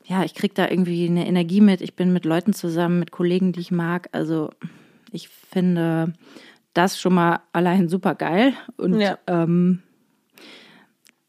[0.04, 1.80] ja, ich kriege da irgendwie eine Energie mit.
[1.80, 4.08] Ich bin mit Leuten zusammen, mit Kollegen, die ich mag.
[4.10, 4.50] Also
[5.12, 6.14] ich finde
[6.74, 8.52] das schon mal allein super geil.
[8.76, 9.18] Und Ja.
[9.26, 9.83] ähm,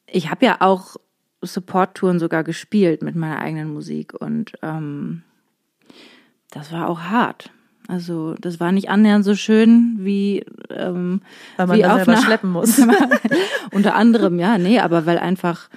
[0.07, 0.95] ich habe ja auch
[1.41, 5.23] Support-Touren sogar gespielt mit meiner eigenen Musik und ähm,
[6.51, 7.51] das war auch hart.
[7.87, 11.21] Also das war nicht annähernd so schön wie ähm,
[11.57, 12.79] Weil man wie auf selber einer- schleppen muss.
[13.71, 15.69] Unter anderem, ja, nee, aber weil einfach,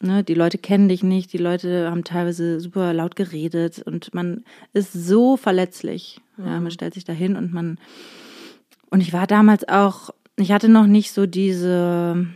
[0.00, 4.44] ne, die Leute kennen dich nicht, die Leute haben teilweise super laut geredet und man
[4.72, 6.20] ist so verletzlich.
[6.38, 7.78] Ja, man stellt sich da hin und man,
[8.94, 12.28] und ich war damals auch, ich hatte noch nicht so diese,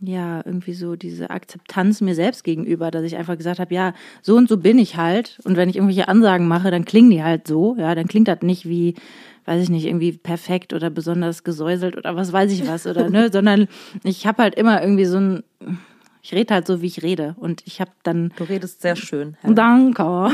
[0.00, 4.36] ja, irgendwie so diese Akzeptanz mir selbst gegenüber, dass ich einfach gesagt habe, ja, so
[4.36, 5.38] und so bin ich halt.
[5.44, 8.40] Und wenn ich irgendwelche Ansagen mache, dann klingen die halt so, ja, dann klingt das
[8.40, 8.94] nicht wie,
[9.44, 13.28] weiß ich nicht, irgendwie perfekt oder besonders gesäuselt oder was weiß ich was, oder ne,
[13.30, 13.68] sondern
[14.02, 15.42] ich habe halt immer irgendwie so ein,
[16.24, 17.34] ich rede halt so, wie ich rede.
[17.36, 19.36] Und ich habe dann Du redest sehr schön.
[19.40, 19.56] Helen.
[19.56, 20.30] Danke.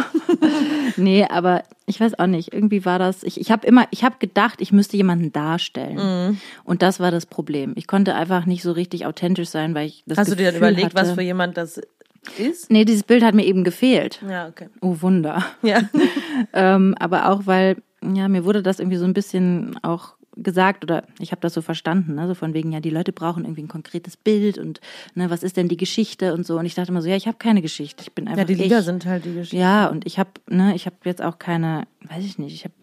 [0.98, 2.52] nee, aber ich weiß auch nicht.
[2.52, 3.22] Irgendwie war das.
[3.22, 5.96] Ich, ich habe immer, ich habe gedacht, ich müsste jemanden darstellen.
[6.32, 6.40] Mhm.
[6.64, 7.72] Und das war das Problem.
[7.76, 10.60] Ich konnte einfach nicht so richtig authentisch sein, weil ich das Hast du dir dann
[10.60, 11.80] Gefühl überlegt, was hatte, für jemand das
[12.38, 12.70] ist?
[12.70, 14.20] Nee, dieses Bild hat mir eben gefehlt.
[14.28, 14.68] Ja, okay.
[14.82, 15.42] Oh Wunder.
[15.62, 15.80] Ja.
[16.52, 21.04] ähm, aber auch weil, ja, mir wurde das irgendwie so ein bisschen auch gesagt oder
[21.18, 23.68] ich habe das so verstanden, ne, so von wegen, ja, die Leute brauchen irgendwie ein
[23.68, 24.80] konkretes Bild und
[25.14, 26.58] ne, was ist denn die Geschichte und so.
[26.58, 28.02] Und ich dachte immer so, ja, ich habe keine Geschichte.
[28.02, 28.84] Ich bin einfach Ja, die Lieder ich.
[28.84, 29.56] sind halt die Geschichte.
[29.56, 32.74] Ja, und ich habe, ne, ich habe jetzt auch keine, weiß ich nicht, ich habe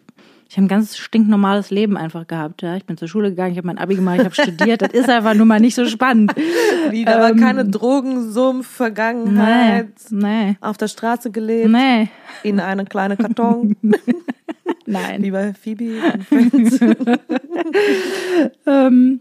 [0.48, 2.62] ich habe ein ganz stinknormales Leben einfach gehabt.
[2.62, 2.76] Ja.
[2.76, 4.80] Ich bin zur Schule gegangen, ich habe mein Abi gemacht, ich habe studiert.
[4.80, 6.32] Das ist einfach nur mal nicht so spannend.
[6.90, 12.08] Wie, da war keine Drogensumpf, Vergangenheit, Nee, auf der Straße gelebt, nee,
[12.44, 13.76] in eine kleine Karton,
[14.86, 15.22] nein.
[15.22, 16.02] wie bei Phoebe.
[18.66, 19.20] Ähm,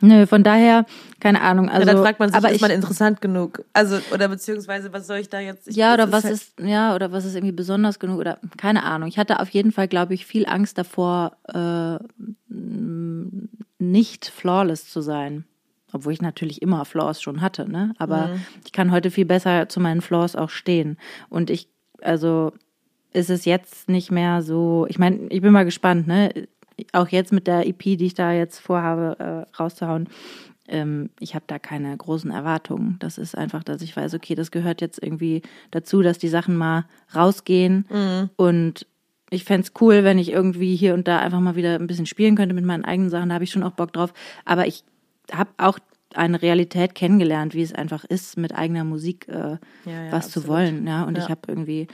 [0.00, 0.84] nö, von daher,
[1.20, 1.68] keine Ahnung.
[1.68, 3.64] Also, ja, dann fragt man sich, aber ist ich, man interessant genug?
[3.72, 5.68] Also, oder beziehungsweise, was soll ich da jetzt?
[5.68, 8.82] Ich, ja, oder was halt- ist, ja, oder was ist irgendwie besonders genug oder keine
[8.84, 9.08] Ahnung.
[9.08, 11.98] Ich hatte auf jeden Fall, glaube ich, viel Angst davor, äh,
[13.78, 15.44] nicht flawless zu sein.
[15.92, 17.94] Obwohl ich natürlich immer Flaws schon hatte, ne?
[17.98, 18.40] Aber Mhm.
[18.64, 20.98] ich kann heute viel besser zu meinen Flaws auch stehen.
[21.30, 21.68] Und ich,
[22.02, 22.52] also
[23.16, 26.30] ist es jetzt nicht mehr so, ich meine, ich bin mal gespannt, ne?
[26.92, 30.08] Auch jetzt mit der EP, die ich da jetzt vorhabe, äh, rauszuhauen.
[30.68, 32.96] Ähm, ich habe da keine großen Erwartungen.
[32.98, 36.56] Das ist einfach, dass ich weiß, okay, das gehört jetzt irgendwie dazu, dass die Sachen
[36.56, 37.86] mal rausgehen.
[38.36, 38.86] Und
[39.30, 42.36] ich fänd's cool, wenn ich irgendwie hier und da einfach mal wieder ein bisschen spielen
[42.36, 43.28] könnte mit meinen eigenen Sachen.
[43.30, 44.12] Da habe ich schon auch Bock drauf.
[44.44, 44.84] Aber ich
[45.32, 45.78] habe auch
[46.14, 50.40] eine Realität kennengelernt, wie es einfach ist, mit eigener Musik äh, Ja, ja, was zu
[50.40, 50.48] absolut.
[50.48, 50.86] wollen.
[50.86, 51.24] Ja, und Ja.
[51.24, 51.86] ich habe irgendwie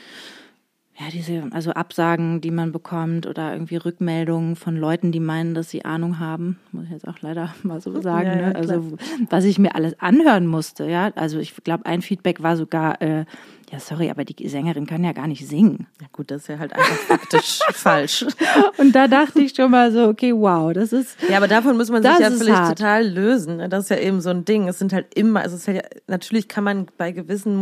[0.99, 5.71] ja, diese, also Absagen, die man bekommt oder irgendwie Rückmeldungen von Leuten, die meinen, dass
[5.71, 8.27] sie Ahnung haben, muss ich jetzt auch leider mal so sagen.
[8.27, 8.55] Ja, ja, ne?
[8.57, 8.93] Also
[9.31, 11.11] was ich mir alles anhören musste, ja.
[11.15, 13.25] Also ich glaube, ein Feedback war sogar, äh,
[13.71, 15.87] ja, sorry, aber die Sängerin kann ja gar nicht singen.
[15.99, 18.27] Ja gut, das ist ja halt einfach faktisch falsch.
[18.77, 21.17] Und da dachte ich schon mal so, okay, wow, das ist.
[21.27, 22.79] Ja, aber davon muss man sich ja vielleicht hart.
[22.79, 23.57] total lösen.
[23.57, 23.71] ne?
[23.71, 24.69] Das ist ja eben so ein Ding.
[24.69, 27.57] Es sind halt immer, also es ist ja, natürlich kann man bei gewissen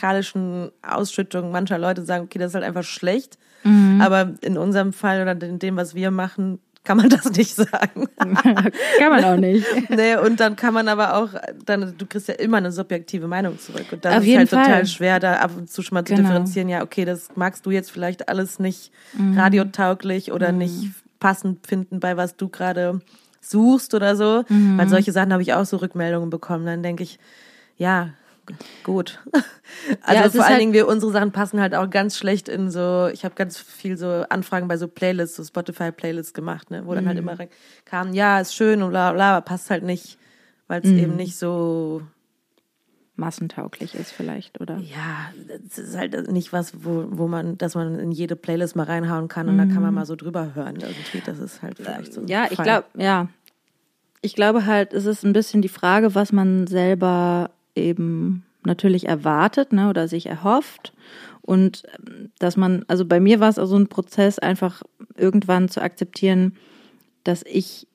[0.00, 3.38] musikalischen Ausschüttungen mancher Leute sagen, okay, das ist halt einfach schlecht.
[3.64, 4.00] Mhm.
[4.00, 8.06] Aber in unserem Fall oder in dem, was wir machen, kann man das nicht sagen.
[8.18, 9.66] kann man auch nicht.
[9.90, 11.30] nee, und dann kann man aber auch,
[11.64, 13.86] dann, du kriegst ja immer eine subjektive Meinung zurück.
[13.90, 14.86] Und das Auf ist halt total Fall.
[14.86, 16.28] schwer, da ab und zu schon mal zu Genau.
[16.28, 16.68] differenzieren.
[16.68, 19.38] Ja, okay, das magst du jetzt vielleicht alles nicht Mhm.
[19.38, 23.00] radiotauglich oder nicht passend finden, bei was du gerade
[23.40, 24.44] suchst oder so.
[24.48, 24.76] Mhm.
[24.78, 26.66] Weil solche Sachen habe ich auch so Rückmeldungen bekommen.
[26.66, 27.18] Dann denke ich,
[27.78, 28.10] ja,
[28.82, 29.20] gut.
[30.02, 32.70] Also ist vor allen halt- Dingen, wir, unsere Sachen passen halt auch ganz schlecht in
[32.70, 36.94] so, ich habe ganz viel so Anfragen bei so Playlists, so Spotify-Playlists gemacht, ne, wo
[36.94, 37.08] dann Mhm.
[37.08, 37.48] halt immer rein-
[37.84, 40.18] kam, ja, ist schön und bla bla, aber passt halt nicht,
[40.68, 40.98] weil es Mhm.
[40.98, 42.02] eben nicht so,
[43.18, 44.76] Massentauglich ist vielleicht, oder?
[44.76, 45.32] ja,
[45.66, 49.28] es ist halt nicht was, wo, wo man, dass man in jede Playlist mal reinhauen
[49.28, 51.22] kann und da kann man mal so drüber hören irgendwie.
[51.24, 52.20] Das ist halt vielleicht so.
[52.20, 52.28] ein Mhm.
[52.30, 53.28] Ja, ich glaube, ja.
[54.20, 59.72] Ich glaube halt, es ist ein bisschen die Frage, was man selber eben natürlich erwartet,
[59.72, 60.92] ne, oder sich erhofft.
[61.40, 64.82] Und ähm, dass man, also bei mir war es also ein Prozess, einfach
[65.16, 66.56] irgendwann zu akzeptieren,
[67.24, 67.86] dass ich,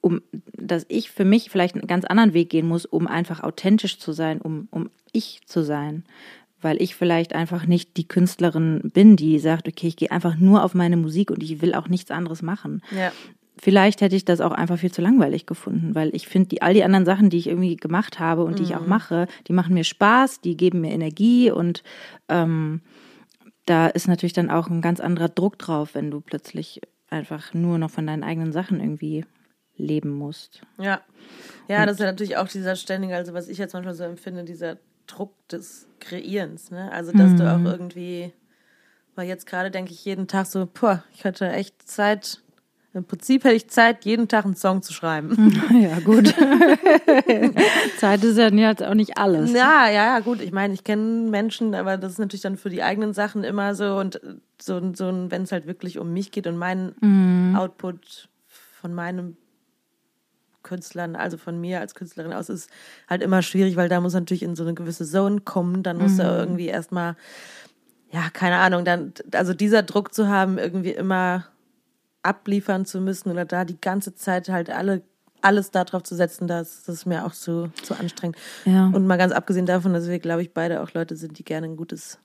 [0.00, 0.20] um,
[0.52, 4.12] dass ich für mich vielleicht einen ganz anderen Weg gehen muss, um einfach authentisch zu
[4.12, 6.04] sein, um, um ich zu sein.
[6.62, 10.62] Weil ich vielleicht einfach nicht die Künstlerin bin, die sagt, okay, ich gehe einfach nur
[10.62, 13.12] auf meine Musik und ich will auch nichts anderes machen Ja.
[13.60, 16.74] Vielleicht hätte ich das auch einfach viel zu langweilig gefunden, weil ich finde, die, all
[16.74, 19.74] die anderen Sachen, die ich irgendwie gemacht habe und die ich auch mache, die machen
[19.74, 21.82] mir Spaß, die geben mir Energie und
[22.28, 22.80] ähm,
[23.66, 27.78] da ist natürlich dann auch ein ganz anderer Druck drauf, wenn du plötzlich einfach nur
[27.78, 29.24] noch von deinen eigenen Sachen irgendwie
[29.76, 30.62] leben musst.
[30.78, 31.00] Ja.
[31.68, 34.44] Ja, das ist ja natürlich auch dieser ständige, also was ich jetzt manchmal so empfinde,
[34.44, 36.90] dieser Druck des Kreierens, ne?
[36.92, 38.32] Also, dass du auch irgendwie,
[39.14, 42.42] weil jetzt gerade denke ich jeden Tag so, boah, ich hatte echt Zeit,
[42.92, 45.60] im Prinzip hätte ich Zeit, jeden Tag einen Song zu schreiben.
[45.80, 46.34] ja, gut.
[47.98, 49.52] Zeit ist ja jetzt auch nicht alles.
[49.52, 50.40] Ja, ja, ja, gut.
[50.40, 53.76] Ich meine, ich kenne Menschen, aber das ist natürlich dann für die eigenen Sachen immer
[53.76, 54.20] so und
[54.60, 58.28] so, so ein, wenn es halt wirklich um mich geht und meinen Output
[58.80, 59.36] von meinem
[60.62, 62.70] Künstlern, also von mir als Künstlerin aus, ist
[63.08, 65.82] halt immer schwierig, weil da muss natürlich in so eine gewisse Zone kommen.
[65.82, 67.16] Dann muss er irgendwie erstmal,
[68.10, 71.46] ja, keine Ahnung, dann, also dieser Druck zu haben, irgendwie immer
[72.22, 75.02] abliefern zu müssen oder da die ganze Zeit halt alle
[75.42, 78.36] alles darauf zu setzen, das, das ist mir auch zu, zu anstrengend.
[78.64, 78.86] Ja.
[78.92, 81.66] Und mal ganz abgesehen davon, dass wir, glaube ich, beide auch Leute sind, die gerne
[81.66, 82.18] ein gutes,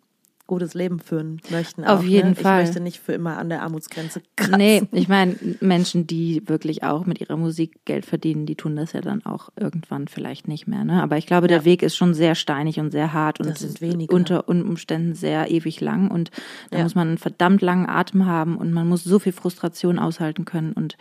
[0.48, 1.84] gutes Leben führen möchten.
[1.86, 2.36] Auf auch, jeden ne?
[2.36, 2.62] Fall.
[2.62, 4.58] Ich möchte nicht für immer an der Armutsgrenze kratzen.
[4.58, 8.94] Nee, ich meine, Menschen, die wirklich auch mit ihrer Musik Geld verdienen, die tun das
[8.94, 10.84] ja dann auch irgendwann vielleicht nicht mehr.
[10.84, 11.02] Ne?
[11.02, 14.14] Aber ich glaube, der Weg ist schon sehr steinig und sehr hart und Das wenige.
[14.14, 16.12] unter Umständen sehr ewig lang.
[16.12, 16.32] Und
[16.70, 16.84] da Ja.
[16.84, 20.74] muss man einen verdammt langen Atem haben und man muss so viel Frustration aushalten können.
[20.74, 20.98] Und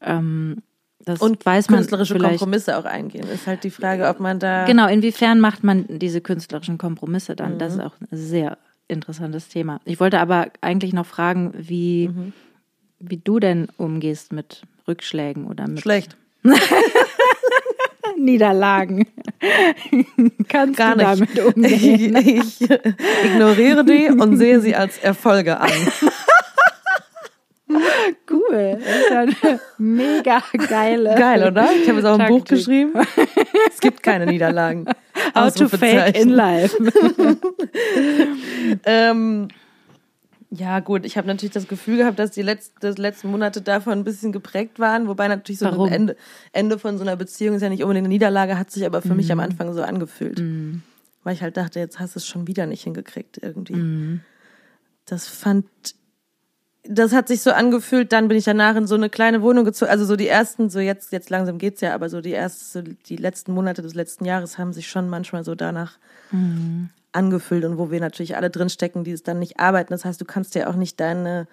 [0.00, 0.62] ähm,
[1.00, 2.16] das Und weiß man künstlerische.
[2.16, 3.26] Kompromisse auch eingehen.
[3.28, 4.64] Ist halt die Frage, ob man da.
[4.64, 7.58] Genau, inwiefern macht man diese künstlerischen Kompromisse dann?
[7.58, 7.84] Das ist Mhm.
[7.84, 8.56] auch sehr
[8.88, 9.80] interessantes Thema.
[9.84, 12.32] Ich wollte aber eigentlich noch fragen, wie, Mhm.
[13.00, 16.16] wie du denn umgehst mit Rückschlägen oder mit Schlecht.
[18.16, 19.06] Niederlagen.
[20.48, 21.36] Kannst Gar du nicht.
[21.38, 22.16] damit umgehen?
[22.16, 22.70] Ich, ich
[23.24, 25.70] ignoriere die und sehe sie als Erfolge an.
[28.30, 28.78] Cool.
[28.78, 31.14] Das ist ja eine mega geile.
[31.16, 31.70] Geil, oder?
[31.72, 32.58] Ich habe jetzt auch ein Buch Taktik.
[32.58, 32.92] geschrieben.
[33.68, 34.84] Es gibt keine Niederlagen.
[35.34, 36.76] How to fake in life.
[38.86, 39.48] Ähm,
[40.50, 43.92] ja, gut, ich habe natürlich das Gefühl gehabt, dass die letzten, die letzten Monate davon
[43.94, 45.88] ein bisschen geprägt waren, wobei natürlich so Warum?
[45.88, 46.16] ein Ende,
[46.52, 49.14] Ende von so einer Beziehung ist ja nicht unbedingt eine Niederlage, hat sich aber für
[49.14, 49.44] mich am Mhm.
[49.44, 50.40] Anfang so angefühlt.
[51.24, 53.74] Weil ich halt dachte, jetzt hast du es schon wieder nicht hingekriegt irgendwie.
[53.74, 54.20] Mhm.
[55.06, 55.66] Das fand,
[56.86, 59.90] das hat sich so angefühlt, dann bin ich danach in so eine kleine Wohnung gezogen,
[59.90, 63.16] also so die ersten, so jetzt, jetzt langsam geht's ja, aber so die ersten, die
[63.16, 65.98] letzten Monate des letzten Jahres haben sich schon manchmal so danach
[67.12, 69.92] angefühlt und wo wir natürlich alle drin stecken, die es dann nicht arbeiten.
[69.92, 71.46] Das heißt, du kannst ja auch nicht deine,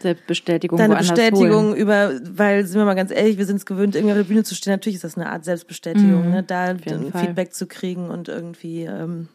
[0.00, 1.76] Selbstbestätigung deine Bestätigung holen.
[1.76, 4.44] über, weil, sind wir mal ganz ehrlich, wir sind es gewöhnt, irgendwie auf der Bühne
[4.44, 4.72] zu stehen.
[4.72, 6.42] Natürlich ist das eine Art Selbstbestätigung, ne?
[6.42, 7.10] da ein Fall.
[7.12, 9.28] Feedback zu kriegen und irgendwie ähm,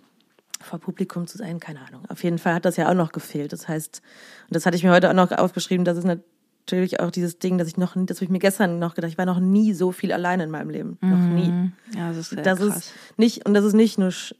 [0.63, 2.03] vor Publikum zu sein, keine Ahnung.
[2.09, 3.53] Auf jeden Fall hat das ja auch noch gefehlt.
[3.53, 4.01] Das heißt,
[4.49, 7.57] und das hatte ich mir heute auch noch aufgeschrieben, das ist natürlich auch dieses Ding,
[7.57, 9.91] dass ich noch, das habe ich mir gestern noch gedacht, ich war noch nie so
[9.91, 10.97] viel alleine in meinem Leben.
[11.01, 11.53] Noch nie.
[11.95, 12.77] Ja, das ist sehr Das krass.
[12.77, 14.33] ist nicht, und das ist nicht nur sch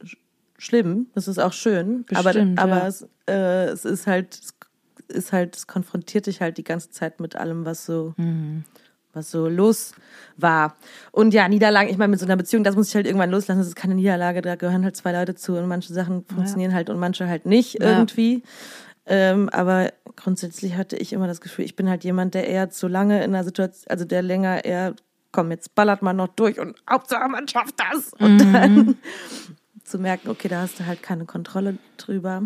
[0.57, 2.88] schlimm, das ist auch schön, Bestimmt, aber, aber ja.
[2.88, 4.53] es, äh, es ist halt, es
[5.07, 8.63] ist halt, es konfrontiert dich halt die ganze Zeit mit allem, was so, Mhm.
[9.13, 9.93] Was so los
[10.38, 10.76] war.
[11.12, 13.60] Und ja, Niederlagen, ich meine, mit so einer Beziehung, das muss ich halt irgendwann loslassen,
[13.60, 16.89] das ist keine Niederlage, da gehören halt zwei Leute zu und manche Sachen funktionieren halt
[16.89, 17.97] und manche halt nicht Ja.
[18.00, 18.43] irgendwie.
[19.06, 22.88] Ähm, aber grundsätzlich hatte ich immer das Gefühl, ich bin halt jemand, der eher zu
[22.88, 24.95] lange in einer Situation, also der länger eher,
[25.32, 28.13] komm, jetzt ballert man noch durch und Hauptsache man schafft das.
[28.13, 28.95] Und dann
[29.91, 32.43] zu merken, okay, da hast du halt keine Kontrolle drüber,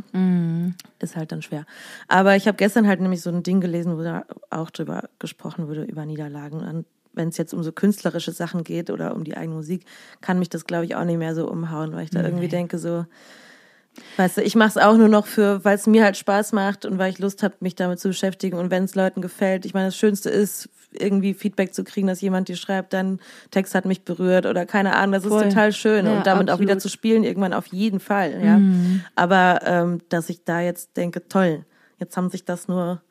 [1.00, 1.66] ist halt dann schwer.
[2.08, 5.68] Aber ich habe gestern halt nämlich so ein Ding gelesen, wo da auch drüber gesprochen
[5.68, 6.60] wurde, über Niederlagen.
[6.60, 9.86] Und wenn es jetzt um so künstlerische Sachen geht oder um die eigene Musik,
[10.22, 12.78] kann mich das, glaube ich, auch nicht mehr so umhauen, weil ich da irgendwie denke,
[12.78, 13.06] so,
[14.18, 16.86] Weißt du, ich mache es auch nur noch für, weil es mir halt Spaß macht
[16.86, 18.58] und weil ich Lust habe, mich damit zu beschäftigen.
[18.58, 22.22] Und wenn es Leuten gefällt, ich meine, das Schönste ist, irgendwie Feedback zu kriegen, dass
[22.22, 23.20] jemand dir schreibt, dein
[23.52, 25.42] Text hat mich berührt oder keine Ahnung, das Voll.
[25.42, 26.06] ist total schön.
[26.06, 26.82] Ja, und damit auch wieder absolut.
[26.82, 28.60] zu spielen, irgendwann auf jeden Fall, ja.
[29.16, 31.66] Aber ähm, dass ich da jetzt denke, toll,
[32.00, 33.02] jetzt haben sich das nur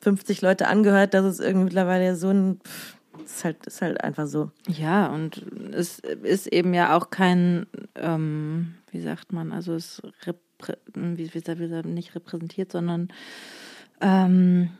[0.00, 4.26] 50 Leute angehört, das ist irgendwie mittlerweile so ein, pff, ist halt, ist halt einfach
[4.26, 4.50] so.
[4.68, 7.66] Ja, und es ist eben ja auch kein,
[7.96, 10.02] ähm, wie sagt man, also es
[10.94, 13.08] wie, wie, wie, nicht repräsentiert, sondern
[14.00, 14.70] ähm,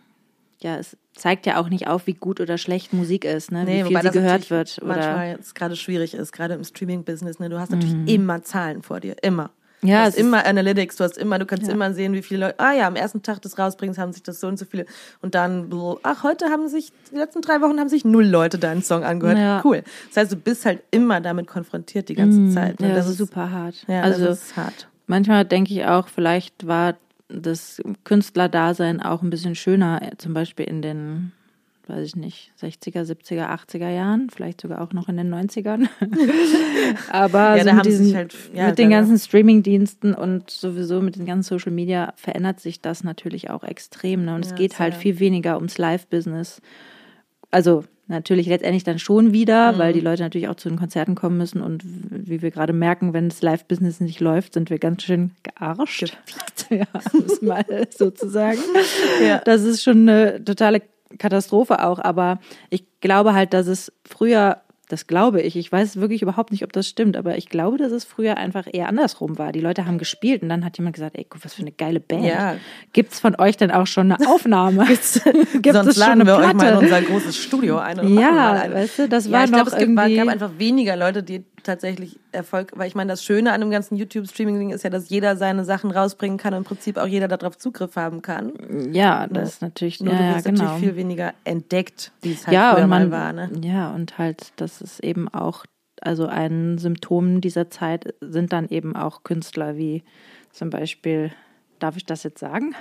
[0.60, 3.66] ja, es zeigt ja auch nicht auf, wie gut oder schlecht Musik ist, ne?
[3.66, 4.78] wie viel sie gehört wird.
[4.78, 7.38] Oder, Manchmal jetzt gerade schwierig ist, gerade im Streaming-Business.
[7.38, 7.48] Ne?
[7.48, 9.50] Du hast natürlich immer Zahlen vor dir, immer.
[9.82, 11.72] Ja, du hast ist- immer Analytics, du hast immer, du kannst Ja.
[11.72, 14.40] immer sehen, wie viele Leute, ah ja, am ersten Tag des Rausbringens haben sich das
[14.40, 14.86] so und so viele
[15.22, 15.70] und dann,
[16.02, 19.38] ach, heute haben sich, die letzten drei Wochen haben sich null Leute deinen Song angehört.
[19.38, 19.60] Ja.
[19.64, 19.82] Cool.
[20.08, 22.80] Das heißt, du bist halt immer damit konfrontiert die ganze Zeit.
[22.80, 22.88] ne?
[22.88, 23.84] ja, das ist super hart.
[23.86, 24.88] Ja, also das ist hart.
[25.06, 26.96] manchmal denke ich auch, vielleicht war
[27.28, 31.32] das Künstlerdasein auch ein bisschen schöner, zum Beispiel in den,
[31.88, 35.88] weiß ich nicht, 60er, 70er, 80er Jahren, vielleicht sogar auch noch in den 90ern.
[37.10, 41.26] Aber Ja, so mit, diesen, halt- ja, mit den ganzen Streaming-Diensten und sowieso mit den
[41.26, 44.24] ganzen Social Media verändert sich das natürlich auch extrem.
[44.24, 44.34] Ne?
[44.34, 46.60] Und es Ja, geht halt viel weniger ums Live-Business.
[47.50, 49.78] Also natürlich letztendlich dann schon wieder, Mhm.
[49.78, 53.12] weil die Leute natürlich auch zu den Konzerten kommen müssen und wie wir gerade merken,
[53.12, 56.16] wenn das Live-Business nicht läuft, sind wir ganz schön gearscht.
[56.70, 58.58] ja, um es mal so zu sagen.
[59.22, 59.40] Ja.
[59.44, 60.82] Das ist schon eine totale
[61.18, 62.38] Katastrophe auch, aber
[62.70, 64.58] ich glaube halt, dass es früher
[64.90, 65.54] das glaube ich.
[65.54, 68.66] Ich weiß wirklich überhaupt nicht, ob das stimmt, aber ich glaube, dass es früher einfach
[68.72, 69.52] eher andersrum war.
[69.52, 72.00] Die Leute haben gespielt und dann hat jemand gesagt, ey, guck, was für eine geile
[72.00, 72.24] Band.
[72.24, 72.56] Ja.
[72.94, 74.86] Gibt's von euch denn auch schon eine Aufnahme?
[74.86, 75.20] Gibt's,
[75.60, 78.00] Gibt Sonst es laden wir euch mal in unser großes Studio ein.
[78.00, 78.74] und machen Ja, mal eine.
[78.76, 82.18] weißt du, das ja, war noch es war, irgendwie- gab einfach weniger Leute, die tatsächlich
[82.32, 85.64] Erfolg, weil ich meine, das Schöne an dem ganzen YouTube-Streaming-Ding ist ja, dass jeder seine
[85.64, 88.52] Sachen rausbringen kann und im Prinzip auch jeder darauf Zugriff haben kann.
[88.92, 90.64] Ja, das ist natürlich, Nur ja, du ja, wirst genau.
[90.64, 93.32] natürlich viel weniger entdeckt, wie es halt ja, früher man, mal war.
[93.32, 93.50] Ne?
[93.62, 95.66] ja, und halt, das ist eben auch,
[96.00, 100.02] also ein Symptom dieser Zeit sind dann eben auch Künstler wie
[100.50, 101.32] zum Beispiel,
[101.78, 102.74] darf ich das jetzt sagen?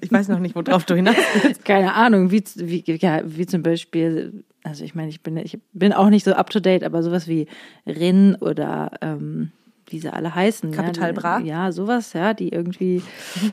[0.00, 1.64] Ich weiß noch nicht, worauf du hinaus willst.
[1.64, 5.92] Keine Ahnung, wie, wie, ja, wie zum Beispiel, also ich meine, ich bin, ich bin
[5.92, 7.46] auch nicht so up to date, aber sowas wie
[7.86, 9.52] Rin oder ähm,
[9.88, 10.72] wie sie alle heißen.
[10.72, 11.38] Capital ja, Bra?
[11.40, 13.02] Ja, sowas, ja, die irgendwie.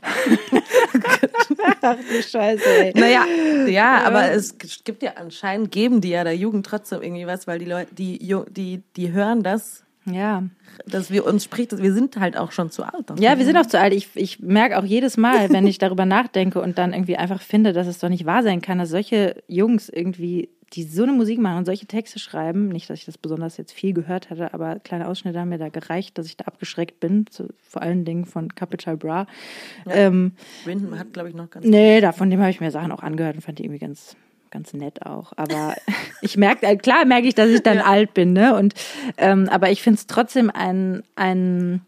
[1.82, 2.92] Ach du Scheiße, ey.
[2.98, 3.24] Naja,
[3.66, 7.58] ja, aber es gibt ja anscheinend, geben die ja der Jugend trotzdem irgendwie was, weil
[7.58, 8.18] die Leute, die,
[8.50, 10.42] die, die hören das, Ja.
[10.86, 13.18] dass wir uns spricht, dass wir sind halt auch schon zu alt.
[13.18, 13.94] Ja, wir sind auch zu alt.
[13.94, 17.72] Ich, ich merke auch jedes Mal, wenn ich darüber nachdenke und dann irgendwie einfach finde,
[17.72, 21.38] dass es doch nicht wahr sein kann, dass solche Jungs irgendwie, die so eine Musik
[21.38, 24.78] machen und solche Texte schreiben, nicht, dass ich das besonders jetzt viel gehört hatte, aber
[24.80, 28.26] kleine Ausschnitte haben mir da gereicht, dass ich da abgeschreckt bin, zu, vor allen Dingen
[28.26, 29.26] von Capital Bra.
[29.86, 30.32] Ähm,
[30.64, 31.64] Winden hat, glaube ich, noch ganz.
[31.64, 34.16] nee, da, von dem habe ich mir Sachen auch angehört und fand die irgendwie ganz
[34.54, 35.32] ganz nett auch.
[35.36, 35.74] Aber
[36.22, 38.56] ich merke, äh, klar merke ich, dass ich dann alt bin, ne?
[38.56, 38.74] Und
[39.18, 41.82] ähm, aber ich finde es trotzdem ein, ein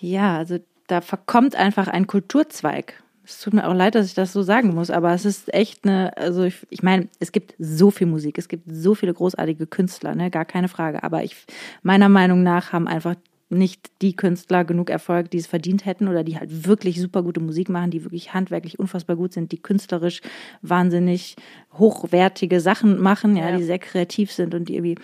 [0.00, 3.02] ja, also da verkommt einfach ein Kulturzweig.
[3.24, 5.86] Es tut mir auch leid, dass ich das so sagen muss, aber es ist echt
[5.86, 9.66] eine, also ich, ich meine, es gibt so viel Musik, es gibt so viele großartige
[9.66, 11.02] Künstler, ne, gar keine Frage.
[11.02, 11.36] Aber ich,
[11.82, 13.16] meiner Meinung nach haben einfach
[13.50, 17.40] nicht die Künstler genug Erfolg, die es verdient hätten oder die halt wirklich super gute
[17.40, 20.20] Musik machen, die wirklich handwerklich unfassbar gut sind, die künstlerisch
[20.60, 21.36] wahnsinnig
[21.78, 23.56] hochwertige Sachen machen, ja, Ja.
[23.56, 24.96] die sehr kreativ sind und die irgendwie,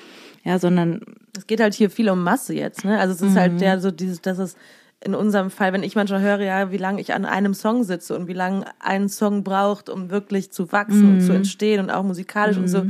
[0.45, 1.01] ja, sondern
[1.37, 2.99] Es geht halt hier viel um Masse jetzt, ne?
[3.01, 3.41] Also es ist Mhm.
[3.41, 4.57] halt ja so dieses, dass es
[5.05, 8.17] in unserem Fall, wenn ich manchmal höre, ja, wie lange ich an einem Song sitze
[8.17, 11.39] und wie lange ein Song braucht, um wirklich zu wachsen und zu Mhm.
[11.39, 12.85] entstehen und auch musikalisch und so.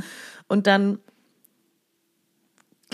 [0.47, 0.99] Und dann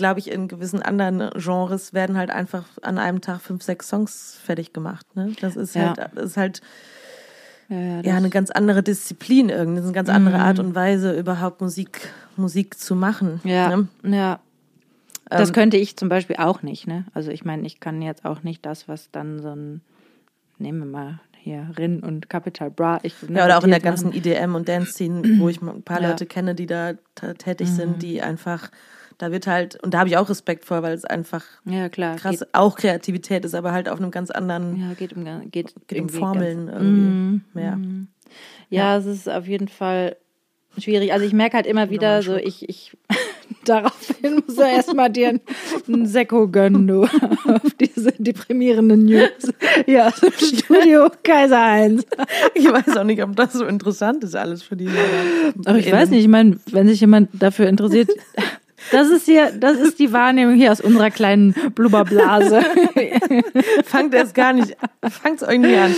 [0.01, 4.37] glaube ich, in gewissen anderen Genres werden halt einfach an einem Tag fünf, sechs Songs
[4.43, 5.05] fertig gemacht.
[5.15, 5.33] Ne?
[5.41, 5.95] Das ist Ja.
[5.95, 6.61] halt, das ist halt
[7.69, 10.59] ja, ja, ja das- eine ganz andere Disziplin irgendwie, das ist eine ganz andere Art
[10.59, 13.39] und Weise, überhaupt Musik, Musik zu machen.
[13.43, 13.87] ja, Ne?
[14.03, 14.39] ja.
[15.29, 17.05] Das Ähm, könnte ich zum Beispiel auch nicht, ne?
[17.13, 19.81] Also ich meine, ich kann jetzt auch nicht das, was dann so ein,
[20.57, 22.99] nehmen wir mal hier Rin und Capital Bra.
[23.03, 24.17] Ich, ne, Ja, oder auch in der ganzen machen.
[24.17, 26.01] IDM und Dance-Szene, wo ich ein paar.
[26.01, 26.93] Leute kenne, die da
[27.37, 28.69] tätig sind, die einfach,
[29.17, 32.15] da wird halt, und da habe ich auch Respekt vor, weil es einfach Ja, klar.
[32.15, 35.73] krass, Geht, auch Kreativität ist, aber halt auf einem ganz anderen, ja, geht um, geht,
[35.87, 37.79] geht um Formeln Ganz, irgendwie mehr.
[38.69, 40.15] ja, es ist auf jeden Fall
[40.77, 41.11] schwierig.
[41.13, 42.97] Also ich merke halt immer wieder so, ich, ich
[43.65, 45.41] daraufhin muss er erstmal dir einen-
[45.87, 47.03] einen Sekko gönnen, du,
[47.45, 49.29] auf diese deprimierenden News.
[49.87, 52.05] Ja, aus dem Studio Kaiser Heinz.
[52.55, 54.89] Ich weiß auch nicht, ob das so interessant ist alles für die.
[55.65, 58.09] Aber ich weiß nicht, ich meine, wenn sich jemand dafür interessiert,
[58.91, 62.61] das ist hier, das ist die Wahrnehmung hier aus unserer kleinen Blubberblase.
[63.85, 64.75] Fangt erst gar nicht,
[65.09, 65.93] fangt's irgendwie an.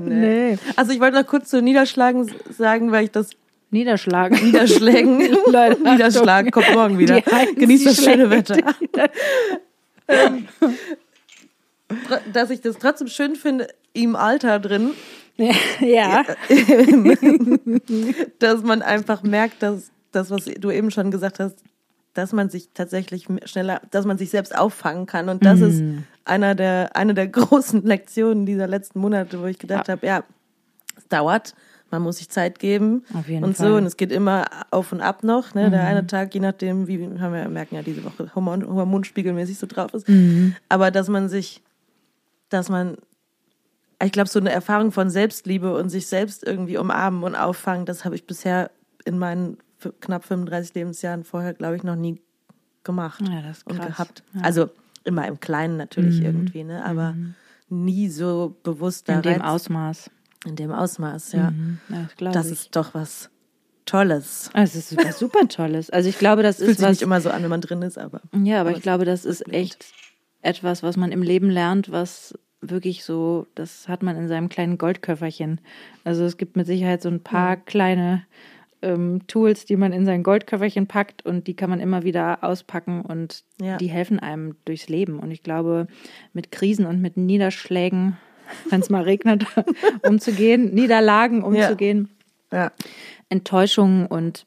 [0.00, 0.58] Nee.
[0.76, 3.30] Also ich wollte noch kurz zu Niederschlagen sagen, weil ich das
[3.70, 4.38] Niederschlagen.
[4.44, 7.20] Niederschlägen, Leute, Niederschlag kommt morgen wieder.
[7.56, 8.30] Genießt das schöne.
[8.30, 8.56] Wetter.
[12.08, 14.90] Tr- Dass ich das trotzdem schön finde, im Alter drin,
[15.80, 16.24] Ja.
[18.38, 21.58] dass man einfach merkt, dass das, was du eben schon gesagt hast,
[22.16, 25.28] dass man sich tatsächlich schneller, dass man sich selbst auffangen kann.
[25.28, 25.82] Und das ist
[26.24, 29.92] einer der, eine der großen Lektionen dieser letzten Monate, wo ich gedacht Ja.
[29.92, 30.24] habe, ja,
[30.96, 31.54] es dauert,
[31.90, 33.68] man muss sich Zeit geben Auf jeden und Fall.
[33.68, 33.72] Mhm.
[33.72, 33.76] so.
[33.78, 35.54] Und es geht immer auf und ab noch.
[35.54, 35.70] Ne?
[35.70, 39.66] Der eine Tag, je nachdem, wie haben wir merken ja diese Woche Hormon, hormonspiegelmäßig so
[39.66, 40.08] drauf ist.
[40.08, 40.56] Mhm.
[40.68, 41.62] Aber dass man sich,
[42.48, 42.96] dass man
[44.02, 48.04] ich glaube, so eine Erfahrung von Selbstliebe und sich selbst irgendwie umarmen und auffangen, das
[48.04, 48.70] habe ich bisher
[49.06, 49.56] in meinen
[50.00, 52.20] knapp 35 Lebensjahren vorher, glaube ich, noch nie
[52.84, 54.22] gemacht Ja, und gehabt.
[54.32, 54.40] Ja.
[54.40, 54.44] Mhm.
[54.44, 54.70] Also
[55.04, 56.84] immer im Kleinen natürlich irgendwie, ne?
[56.84, 57.14] aber
[57.68, 60.10] nie so bewusst da In dem Ausmaß.
[60.46, 61.50] in dem Ausmaß, ja.
[61.50, 61.78] Mhm.
[61.88, 62.52] Ja, das ich.
[62.52, 63.30] ist doch was
[63.84, 64.50] Tolles.
[64.52, 65.90] Es ist super, super Tolles.
[65.90, 66.90] Also ich glaube, das Fühlt ist sich was.
[66.92, 69.48] nicht immer so an, wenn man drin ist, aber Ja, aber ich glaube, das ist
[69.52, 69.86] echt
[70.42, 74.76] etwas, was man im Leben lernt, was wirklich so, das hat man in seinem kleinen
[74.78, 75.60] Goldköfferchen.
[76.04, 78.24] Also es gibt mit Sicherheit so ein paar kleine
[78.82, 83.00] ähm, Tools, die man in sein Goldköfferchen packt und die kann man immer wieder auspacken
[83.02, 83.76] und Ja.
[83.78, 85.18] die helfen einem durchs Leben.
[85.18, 85.86] Und ich glaube,
[86.32, 88.16] mit Krisen und mit Niederschlägen,
[88.70, 89.46] wenn es mal regnet,
[90.02, 92.08] umzugehen, Niederlagen umzugehen,
[92.52, 92.70] ja.
[93.28, 94.46] Enttäuschung und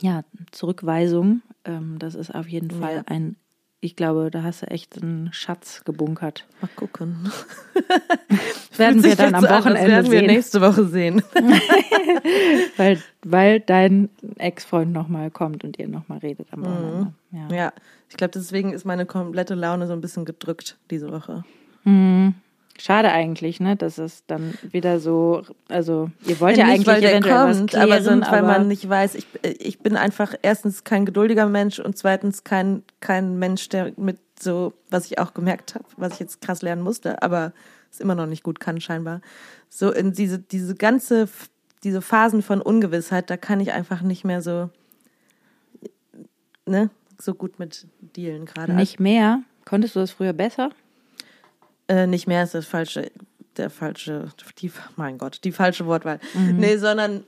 [0.00, 3.36] ja, Zurückweisung, ähm, das ist auf jeden Fall ein,
[3.84, 6.46] ich glaube, da hast du echt einen Schatz gebunkert.
[6.60, 7.32] Mal gucken.
[8.76, 11.20] Werden wir dann am so an, Wochenende werden wir sehen, nächste Woche sehen.
[12.76, 17.12] weil, weil dein Ex-Freund nochmal kommt und ihr nochmal redet am Wochenende.
[17.32, 17.48] Ja.
[17.54, 17.72] Ja,
[18.08, 21.44] ich glaube, deswegen ist meine komplette Laune so ein bisschen gedrückt diese Woche.
[22.78, 27.04] Schade eigentlich, ne, dass es dann wieder so, also ihr wollt ja, nicht, eigentlich weil
[27.04, 30.82] eventuell was kommt, klären, aber weil aber man nicht weiß, ich, ich bin einfach erstens
[30.82, 35.74] kein geduldiger Mensch und zweitens kein, kein Mensch, der mit so, was ich auch gemerkt
[35.74, 37.52] habe, was ich jetzt krass lernen musste, aber
[37.90, 39.20] es immer noch nicht gut kann scheinbar,
[39.68, 41.28] so in diese, diese ganze,
[41.84, 44.70] diese Phasen von Ungewissheit, da kann ich einfach nicht mehr so,
[46.66, 48.72] ne, so gut mit dealen gerade.
[48.72, 49.42] nicht mehr.
[49.64, 50.70] Konntest du das früher besser?
[51.92, 53.10] Äh, nicht mehr ist das falsche,
[53.58, 56.20] der falsche, die, mein Gott, die falsche Wortwahl.
[56.32, 56.56] Mhm.
[56.56, 57.24] Nee, sondern,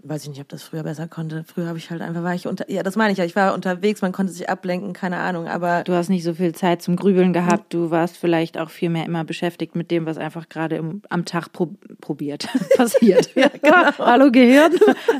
[0.00, 1.42] weiß ich nicht, ob das früher besser konnte.
[1.44, 3.54] Früher habe ich halt einfach, war ich unter, ja, das meine ich ja, ich war
[3.54, 6.96] unterwegs, man konnte sich ablenken, keine Ahnung, aber Du hast nicht so viel Zeit zum
[6.96, 7.72] Grübeln gehabt.
[7.72, 11.24] Du warst vielleicht auch viel mehr immer beschäftigt mit dem, was einfach gerade im, am
[11.24, 11.70] Tag pro,
[12.02, 13.34] probiert, passiert.
[13.34, 13.90] genau.
[13.96, 14.74] Hallo Gehirn,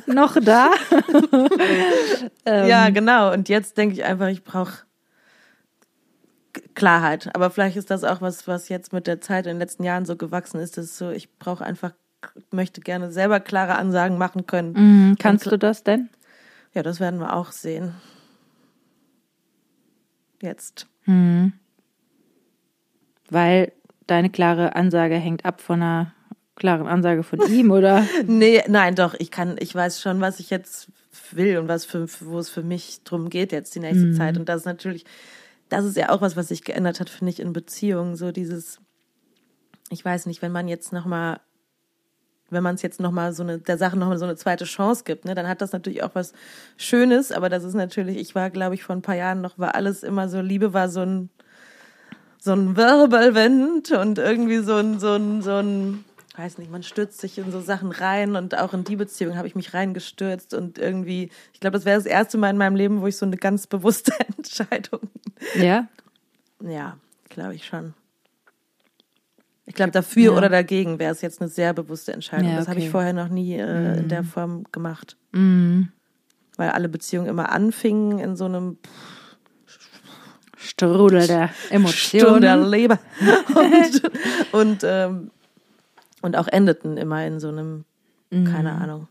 [0.05, 0.73] noch da?
[2.47, 3.33] ja, genau.
[3.33, 4.85] Und jetzt denke ich einfach, ich brauche
[6.75, 7.31] Klarheit.
[7.35, 10.05] Aber vielleicht ist das auch was, was jetzt mit der Zeit in den letzten Jahren
[10.05, 11.93] so gewachsen ist, dass so, ich brauche einfach,
[12.51, 14.73] möchte gerne selber klare Ansagen machen können.
[14.73, 16.09] Mhm, kannst du das denn?
[16.73, 17.95] Ja, das werden wir auch sehen.
[20.43, 20.87] Jetzt.
[23.31, 23.73] Weil
[24.07, 26.13] deine klare Ansage hängt ab von einer
[26.57, 28.07] klaren Ansage von ihm, oder?
[28.27, 30.89] Nee, nein, doch, ich kann, ich weiß schon, was ich jetzt
[31.31, 34.37] will und was für, wo es für mich drum geht jetzt die nächste Zeit.
[34.37, 35.05] Und das ist natürlich,
[35.77, 38.17] das ist ja auch was, was sich geändert hat, finde ich, in Beziehungen.
[38.17, 38.81] So dieses,
[39.91, 41.41] ich weiß nicht, wenn man jetzt nochmal,
[42.51, 45.25] wenn man es jetzt nochmal so eine, der Sache nochmal so eine zweite Chance gibt,
[45.25, 46.33] ne, dann hat das natürlich auch was
[46.77, 49.75] Schönes, aber das ist natürlich, ich war, glaube ich, vor ein paar Jahren noch, war
[49.75, 51.31] alles immer so, Liebe war so ein,
[52.39, 56.05] so ein Wirbelwind und irgendwie so ein, so ein, so ein,
[56.37, 59.47] weiß nicht, man stürzt sich in so Sachen rein und auch in die Beziehung habe
[59.47, 63.01] ich mich reingestürzt und irgendwie, ich glaube, das wäre das erste Mal in meinem Leben,
[63.01, 65.01] wo ich so eine ganz bewusste Entscheidung,
[65.55, 65.87] Ja.
[66.61, 66.97] ja,
[67.29, 67.95] glaube ich schon.
[69.67, 70.39] Ich glaube, dafür Ja.
[70.39, 72.51] oder dagegen wäre es jetzt eine sehr bewusste Entscheidung.
[72.51, 72.93] Ja, Das habe ich okay.
[72.93, 75.17] vorher noch nie äh, in der Form gemacht.
[75.33, 75.89] Mhm.
[76.57, 78.79] Weil alle Beziehungen immer anfingen in so einem,
[80.57, 81.93] Strudel der Emotionen.
[82.27, 82.99] Sturm der Leber.
[83.55, 84.03] Und,
[84.53, 85.31] und, ähm,
[86.25, 87.85] und auch endeten immer in so einem,
[88.31, 89.09] keine Ahnung.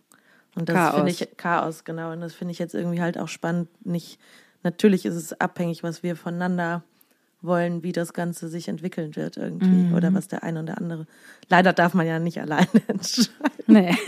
[0.55, 0.95] Und das Mhm.
[0.95, 2.11] Finde ich Chaos, genau.
[2.11, 3.69] Und das finde ich jetzt irgendwie halt auch spannend.
[3.85, 4.19] Nicht,
[4.63, 6.83] natürlich ist es abhängig, was wir voneinander
[7.43, 9.67] wollen, wie das Ganze sich entwickeln wird irgendwie.
[9.67, 9.93] Mhm.
[9.93, 11.05] Oder was der eine und der andere.
[11.49, 13.33] Leider darf man ja nicht alleine entscheiden.
[13.67, 13.95] Nee.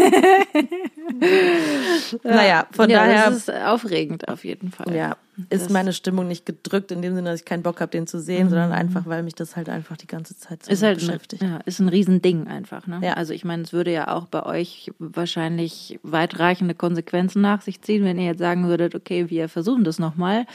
[2.24, 3.26] Naja, von ja, daher.
[3.30, 4.94] Das ist aufregend auf jeden Fall.
[4.96, 5.18] Ja,
[5.50, 8.08] ist Das- meine Stimmung nicht gedrückt in dem Sinne, dass ich keinen Bock habe, den
[8.08, 10.74] zu sehen, sondern einfach, weil mich das halt einfach die ganze Zeit so Mhm.
[10.74, 11.42] Ist halt ein, beschäftigt.
[11.44, 12.88] ja, ist ein Riesending einfach.
[12.88, 13.00] Ne?
[13.04, 13.14] Ja.
[13.14, 18.04] Also ich meine, es würde ja auch bei euch wahrscheinlich weitreichende Konsequenzen nach sich ziehen,
[18.04, 20.46] wenn ihr jetzt sagen würdet, okay, wir versuchen das nochmal,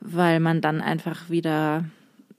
[0.00, 1.84] weil man dann einfach wieder,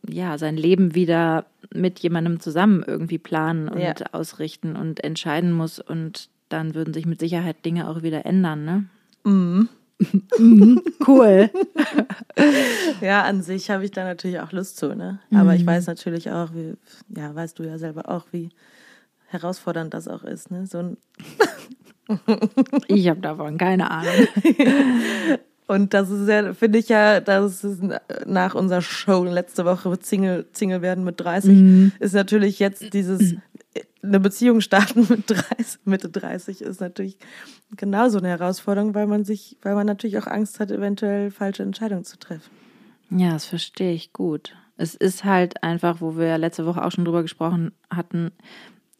[0.09, 3.93] ja, sein Leben wieder mit jemandem zusammen irgendwie planen und Ja.
[4.11, 8.85] ausrichten und entscheiden muss und dann würden sich mit Sicherheit Dinge auch wieder ändern, ne?
[9.23, 9.69] Mhm.
[11.07, 11.49] cool.
[13.01, 15.19] Ja, an sich habe ich da natürlich auch Lust zu, ne?
[15.33, 15.57] Aber Mhm.
[15.57, 16.73] ich weiß natürlich auch, wie,
[17.15, 18.49] ja, weißt du ja selber auch, wie
[19.27, 20.65] herausfordernd das auch ist, ne?
[20.65, 20.97] So ein,
[22.87, 24.27] Ich habe davon keine Ahnung.
[25.73, 27.81] und das ist ja, finde ich ja, das ist
[28.25, 31.91] nach unserer Show letzte Woche Single, Single werden mit 30, Mhm.
[31.99, 33.35] ist natürlich jetzt dieses,
[34.01, 37.17] eine Beziehung starten mit 30, Mitte 30 ist natürlich
[37.75, 42.03] genauso eine Herausforderung, weil man sich, weil man natürlich auch Angst hat, eventuell falsche Entscheidungen
[42.03, 42.51] zu treffen.
[43.09, 44.55] Ja, das verstehe ich gut.
[44.75, 48.31] Es ist halt einfach, wo wir letzte Woche auch schon drüber gesprochen hatten,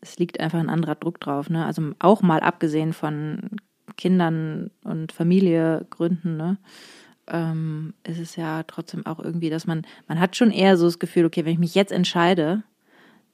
[0.02, 1.50] es liegt einfach ein anderer Druck drauf.
[1.50, 1.66] Ne?
[1.66, 3.50] Also auch mal abgesehen von
[3.98, 6.58] Kindern und Familie gründen, ne?
[7.28, 11.00] ähm, ist es ja trotzdem auch irgendwie, dass man, man hat schon eher so das
[11.00, 12.64] Gefühl, okay, wenn ich mich jetzt entscheide,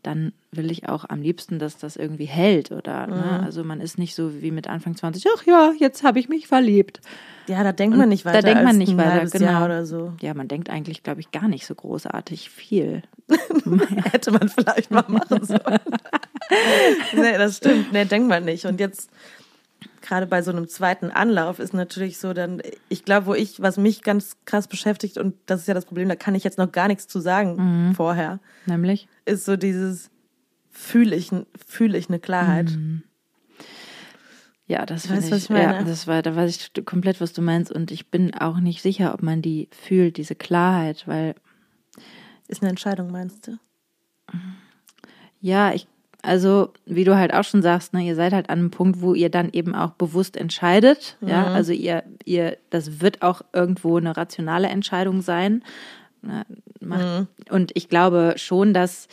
[0.04, 2.72] dann will ich auch am liebsten, dass das irgendwie hält.
[2.72, 3.42] Oder ne?
[3.44, 6.48] also man ist nicht so wie mit Anfang 20, ach ja, jetzt habe ich mich
[6.48, 7.02] verliebt.
[7.48, 8.44] Ja, da denkt man nicht da weiter.
[8.44, 9.66] denkt man nicht weiter, genau.
[9.66, 10.14] Oder so.
[10.22, 13.02] Ja, man denkt eigentlich, glaube ich, gar nicht so großartig viel.
[14.12, 15.80] Hätte man vielleicht mal machen sollen.
[17.14, 17.92] nee, das stimmt.
[17.92, 18.66] Nee, denkt man nicht.
[18.66, 19.10] Und jetzt,
[20.10, 23.78] gerade bei so einem zweiten Anlauf, ist natürlich so dann, ich glaube, wo ich, was
[23.78, 26.72] mich ganz krass beschäftigt, und das ist ja das Problem, da kann ich jetzt noch
[26.72, 29.08] gar nichts zu sagen vorher, Nämlich?
[29.26, 30.10] ist so dieses,
[30.72, 31.30] fühle ich,
[31.68, 32.76] fühle ich eine Klarheit.
[34.66, 35.64] Ja, das finde du, was ich, ich meine?
[35.64, 37.72] ja, das war, da weiß ich komplett, was du meinst.
[37.72, 41.36] Und ich bin auch nicht sicher, ob man die fühlt, diese Klarheit, weil,
[42.48, 43.58] Ist eine Entscheidung, meinst du?
[45.40, 45.88] ja, ich,
[46.22, 49.14] also, wie du halt auch schon sagst, ne, ihr seid halt an einem Punkt, wo
[49.14, 51.18] ihr dann eben auch bewusst entscheidet.
[51.22, 55.64] Ja, also ihr, ihr, das wird auch irgendwo eine rationale Entscheidung sein.
[56.22, 56.46] Ne,
[56.82, 59.08] macht, Und ich glaube schon, dass,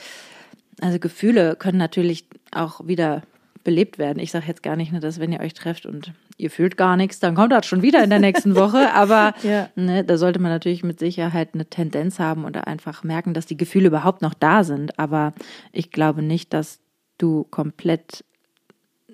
[0.80, 3.22] also Gefühle können natürlich auch wieder
[3.62, 4.18] belebt werden.
[4.20, 6.96] Ich sage jetzt gar nicht, ne, dass wenn ihr euch trefft und ihr fühlt gar
[6.96, 8.90] nichts, dann kommt das schon wieder in der nächsten Woche.
[8.94, 9.68] Aber Ja.
[9.76, 13.56] ne, da sollte man natürlich mit Sicherheit eine Tendenz haben oder einfach merken, dass die
[13.56, 14.98] Gefühle überhaupt noch da sind.
[14.98, 15.32] Aber
[15.72, 16.80] ich glaube nicht, dass
[17.18, 18.24] du komplett,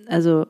[0.07, 0.46] also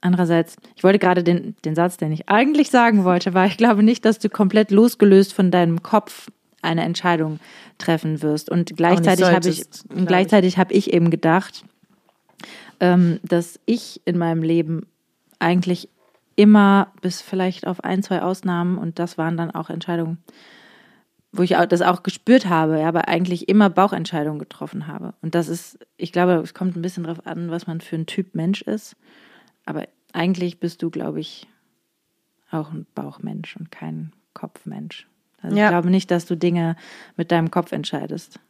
[0.00, 3.82] andererseits, ich wollte gerade den, den Satz, den ich eigentlich sagen wollte, war, ich glaube
[3.82, 6.28] nicht, dass du komplett losgelöst von deinem Kopf
[6.62, 7.38] eine Entscheidung
[7.78, 8.50] treffen wirst.
[8.50, 9.64] Und gleichzeitig habe ich,
[10.06, 11.64] gleichzeitig habe ich eben gedacht,
[12.80, 14.86] ähm, dass ich in meinem Leben
[15.38, 15.88] eigentlich
[16.34, 20.18] immer, bis vielleicht auf ein, zwei Ausnahmen, und das waren dann auch Entscheidungen,
[21.36, 25.14] wo ich auch, das auch gespürt habe, ja, aber eigentlich immer Bauchentscheidungen getroffen habe.
[25.22, 28.06] Und das ist, ich glaube, es kommt ein bisschen darauf an, was man für ein
[28.06, 28.96] Typ Mensch ist.
[29.64, 31.46] Aber eigentlich bist du, glaube ich,
[32.50, 35.06] auch ein Bauchmensch und kein Kopfmensch.
[35.42, 35.64] Also Ja.
[35.64, 36.76] ich glaube nicht, dass du Dinge
[37.16, 38.40] mit deinem Kopf entscheidest.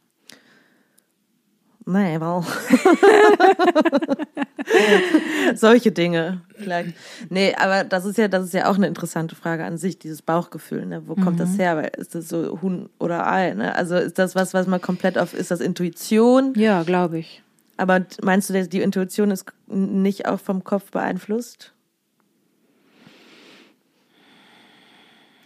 [1.89, 2.43] Nee, well.
[5.55, 6.93] Solche Dinge vielleicht.
[7.29, 10.21] Nee, aber das ist ja, das ist ja auch eine interessante Frage an sich, dieses
[10.21, 10.85] Bauchgefühl.
[10.85, 11.07] Ne?
[11.07, 11.77] Wo kommt das her?
[11.77, 13.53] Weil ist das so Huhn oder Ei?
[13.53, 13.73] Ne?
[13.73, 16.53] Also ist das was, was man komplett auf, ist das Intuition?
[16.57, 17.41] Ja, glaube ich.
[17.77, 21.71] Aber meinst du, dass die Intuition ist nicht auch vom Kopf beeinflusst?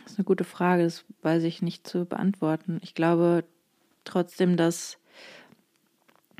[0.04, 2.80] Das ist eine gute Frage, das weiß ich nicht zu beantworten.
[2.82, 3.44] Ich glaube
[4.06, 4.98] trotzdem, dass.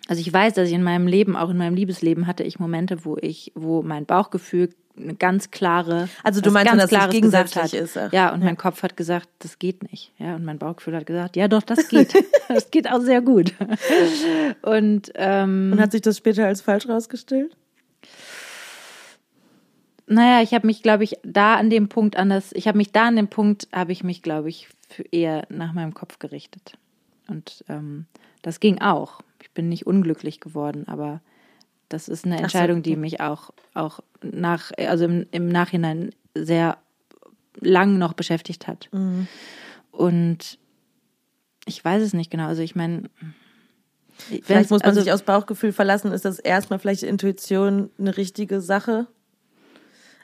[0.08, 3.06] Also ich weiß, dass ich in meinem Leben, auch in meinem Liebesleben, hatte ich Momente,
[3.06, 7.74] wo ich, wo mein Bauchgefühl eine ganz klare, Also du meinst, ganz dass es gegensätzlich
[7.74, 8.12] ist, ach.
[8.12, 10.12] Ja, und mein Kopf hat gesagt, das geht nicht.
[10.18, 12.14] Ja, und mein Bauchgefühl hat gesagt, ja, doch, das geht.
[12.50, 13.54] das geht auch sehr gut.
[14.62, 17.56] Und ähm, Und hat sich das später als falsch rausgestellt?
[20.08, 23.08] Naja, ich habe mich, glaube ich, da an dem Punkt anders, ich habe mich da
[23.08, 26.74] an dem Punkt, habe ich mich, glaube ich, für eher nach meinem Kopf gerichtet.
[27.30, 28.08] Und ähm,
[28.42, 29.22] das ging auch.
[29.42, 31.22] Ich bin nicht unglücklich geworden, aber
[31.90, 36.78] das ist eine so, Entscheidung, die mich auch, auch nach, also im, im Nachhinein sehr
[37.60, 38.90] lang noch beschäftigt hat.
[39.92, 40.58] Und
[41.66, 42.48] ich weiß es nicht genau.
[42.48, 43.10] Also ich meine,
[44.44, 46.12] Vielleicht muss man also, sich aus Bauchgefühl verlassen.
[46.12, 49.08] Ist das erstmal vielleicht Intuition eine richtige Sache?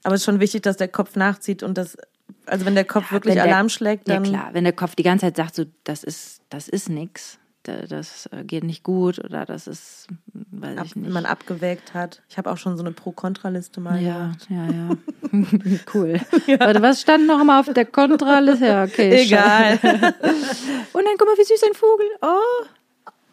[0.04, 1.98] Aber es ist schon wichtig, dass der Kopf nachzieht und das,
[2.46, 4.24] also wenn der Kopf Ja, wirklich der- Alarm schlägt, dann.
[4.24, 7.40] Ja klar, wenn der Kopf die ganze Zeit sagt, so das ist, das ist nix,
[7.88, 11.12] das äh, geht nicht gut oder das ist, hm, weiß Ab, ich nicht.
[11.12, 12.22] man abgewägt hat.
[12.30, 14.48] Ich habe auch schon so eine Pro-Kontra-Liste mal ja, gemacht.
[14.50, 15.78] ja, ja.
[15.94, 16.20] cool.
[16.60, 18.66] Warte, was stand noch mal auf der Kontraliste?
[18.66, 19.24] Ja, okay.
[19.26, 19.74] Egal.
[19.84, 22.08] Und dann guck mal, wie süß ein Vogel.
[22.22, 22.66] Oh,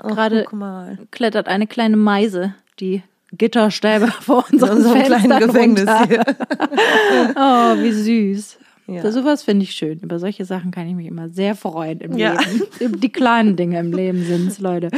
[0.03, 0.99] Oh, Gerade- guck mal.
[1.13, 6.07] klettert eine kleine Meise, die Gitterstäbe vor unserem unserem Fenster kleinen Gefängnis runter.
[6.07, 6.25] hier.
[7.37, 8.59] Oh, wie süß.
[8.87, 9.03] Ja.
[9.03, 10.01] So, sowas finde ich schön.
[10.01, 12.37] Über solche Sachen kann ich mich immer sehr freuen im Ja.
[12.79, 13.01] Leben.
[13.01, 14.91] Die kleinen Dinge im Leben sind es, Leute.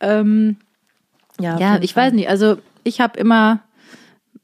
[0.00, 0.56] Ähm,
[1.40, 2.08] Ja, ja, ich Fall.
[2.08, 2.28] weiß nicht.
[2.28, 3.60] Also ich habe immer,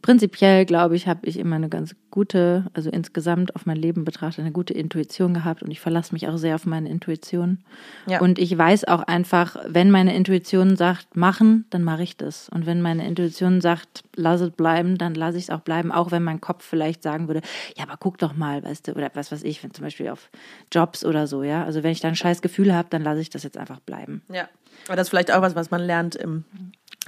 [0.02, 4.40] prinzipiell glaube ich, habe ich immer eine ganz gute, also insgesamt auf mein Leben betrachtet,
[4.40, 7.64] eine gute Intuition gehabt und ich verlasse mich auch sehr auf meine Intuition.
[8.06, 8.20] Ja.
[8.20, 12.48] Und ich weiß auch einfach, wenn meine Intuition sagt, machen, dann mache ich das.
[12.50, 16.10] Und wenn meine Intuition sagt, lass es bleiben, dann lasse ich es auch bleiben, auch
[16.10, 17.40] wenn mein Kopf vielleicht sagen würde,
[17.76, 20.30] ja, aber guck doch mal, weißt du, oder was weiß ich, wenn zum Beispiel auf
[20.70, 21.64] Jobs oder so, ja.
[21.64, 24.22] Also wenn ich da ein scheiß Gefühl habe, dann lasse ich das jetzt einfach bleiben.
[24.30, 24.48] Ja.
[24.88, 26.44] Aber das ist vielleicht auch was, was man lernt im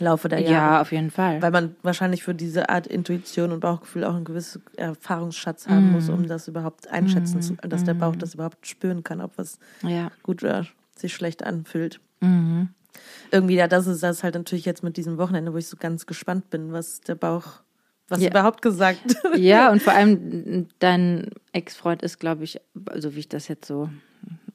[0.01, 0.81] Laufe der Ja, Jahre.
[0.83, 1.41] auf jeden Fall.
[1.41, 6.09] Weil man wahrscheinlich für diese Art Intuition und Bauchgefühl auch einen gewissen Erfahrungsschatz haben muss,
[6.09, 6.15] Mhm.
[6.15, 10.11] um das überhaupt einschätzen zu, dass der Bauch das überhaupt spüren kann, ob was ja.
[10.23, 10.67] gut oder
[10.97, 12.01] sich schlecht anfühlt.
[12.21, 12.71] Mhm.
[13.31, 16.07] Irgendwie, ja, das ist das halt natürlich jetzt mit diesem Wochenende, wo ich so ganz
[16.07, 17.61] gespannt bin, was der Bauch,
[18.09, 18.31] was Ja.
[18.31, 19.01] überhaupt gesagt.
[19.37, 23.89] Ja, und vor allem dein Ex-Freund ist, glaube ich, also wie ich das jetzt so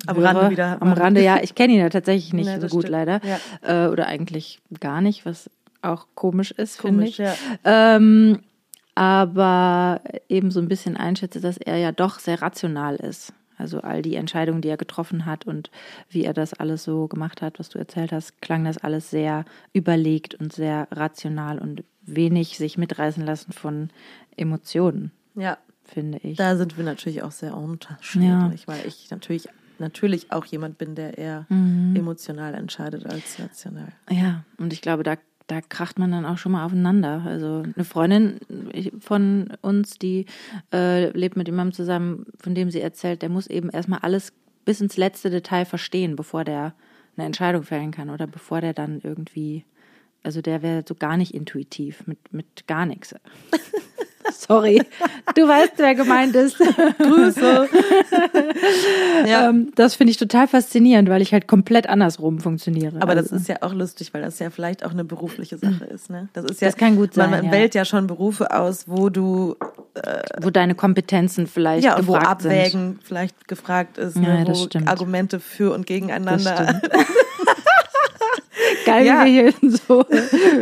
[0.10, 0.82] Am höre, Rande wieder.
[0.82, 1.40] Am Rande, ja.
[1.42, 2.90] Ich kenne ihn ja tatsächlich nicht Ja, so gut, stimmt.
[2.90, 3.22] leider.
[3.24, 3.86] Ja.
[3.86, 5.50] Äh, oder eigentlich gar nicht, was
[5.82, 7.18] auch komisch ist, finde ich.
[7.20, 7.34] ja.
[7.64, 8.40] Ähm,
[8.96, 13.34] aber eben so ein bisschen einschätze, dass er ja doch sehr rational ist.
[13.58, 15.70] Also all die Entscheidungen, die er getroffen hat und
[16.10, 19.44] wie er das alles so gemacht hat, was du erzählt hast, klang das alles sehr
[19.74, 23.90] überlegt und sehr rational und wenig sich mitreißen lassen von
[24.38, 26.38] Emotionen, Ja, finde ich.
[26.38, 29.48] da sind wir natürlich auch sehr unterschiedlich, weil ich natürlich,
[29.80, 31.96] natürlich auch jemand bin, der eher Mhm.
[31.96, 33.90] emotional entscheidet als rational.
[34.10, 35.16] Ja, und ich glaube, da,
[35.48, 37.24] da kracht man dann auch schon mal aufeinander.
[37.26, 38.40] Also eine Freundin
[39.00, 40.26] von uns, die
[40.74, 44.34] äh, lebt mit jemandem zusammen, von dem sie erzählt, der muss eben erstmal alles
[44.66, 46.74] bis ins letzte Detail verstehen, bevor der
[47.18, 49.66] eine Entscheidung fällen kann oder bevor der dann irgendwie,
[50.24, 53.16] also der wäre so gar nicht intuitiv, mit, mit gar nichts.
[54.32, 54.82] Sorry,
[55.36, 56.58] du weißt, wer gemeint ist.
[56.58, 57.68] Grüße.
[59.28, 59.50] ja.
[59.50, 63.02] Ähm, das finde ich total faszinierend, weil ich halt komplett andersrum funktioniere.
[63.02, 65.86] Aber das Also- ist ja auch lustig, weil das ja vielleicht auch eine berufliche Sache
[65.86, 66.10] ist.
[66.10, 66.30] Ne?
[66.34, 67.52] Das ist ja, Das kann gut sein, Man ja.
[67.52, 69.56] wählt ja schon Berufe aus, wo du
[70.42, 72.52] wo deine Kompetenzen vielleicht ja und wo gefragt sind.
[72.52, 74.46] Abwägen vielleicht gefragt ist, Ja, ne?
[74.46, 74.88] das wo stimmt.
[74.88, 76.82] Argumente für und Das gegeneinander.
[78.86, 79.26] Geil, Ja.
[79.26, 80.06] wie wir hier in so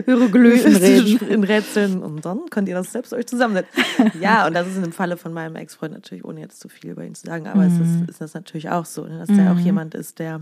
[0.05, 1.27] Hieroglyphen reden.
[1.29, 3.83] in Rätseln und dann könnt ihr das selbst euch zusammensetzen.
[4.21, 7.03] Ja, und das ist im Falle von meinem Ex-Freund natürlich, ohne jetzt zu viel über
[7.03, 8.01] ihn zu sagen, aber es Mhm.
[8.03, 10.41] ist, ist das natürlich auch so, ne, dass der auch jemand ist, der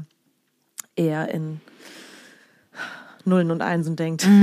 [0.96, 1.60] eher in
[3.26, 4.26] Nullen und Einsen denkt.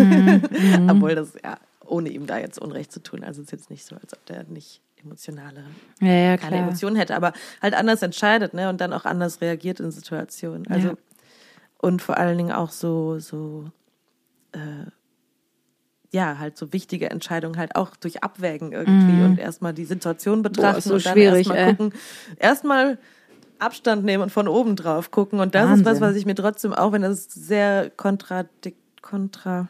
[0.62, 0.88] Mhm.
[0.90, 3.22] Obwohl das, ja, ohne ihm da jetzt Unrecht zu tun.
[3.24, 5.64] Also es ist jetzt nicht so, als ob der nicht emotionale,
[6.00, 6.58] Ja, ja, keine.
[6.58, 10.66] Emotionen hätte, aber halt anders entscheidet, ne, und dann auch anders reagiert in Situationen.
[10.68, 10.94] Also, Ja.
[11.82, 13.64] Und vor allen Dingen auch so, so,
[14.52, 14.86] äh,
[16.12, 20.78] ja, halt so wichtige Entscheidungen halt auch durch Abwägen irgendwie und erstmal die Situation betrachten
[20.78, 21.92] ist so und dann schwierig, erstmal gucken,
[22.38, 22.98] erstmal
[23.58, 25.40] Abstand nehmen und von oben drauf gucken.
[25.40, 26.02] Und das ist was, Wahnsinn.
[26.02, 29.68] was ich mir trotzdem, auch wenn das sehr kontradik kontra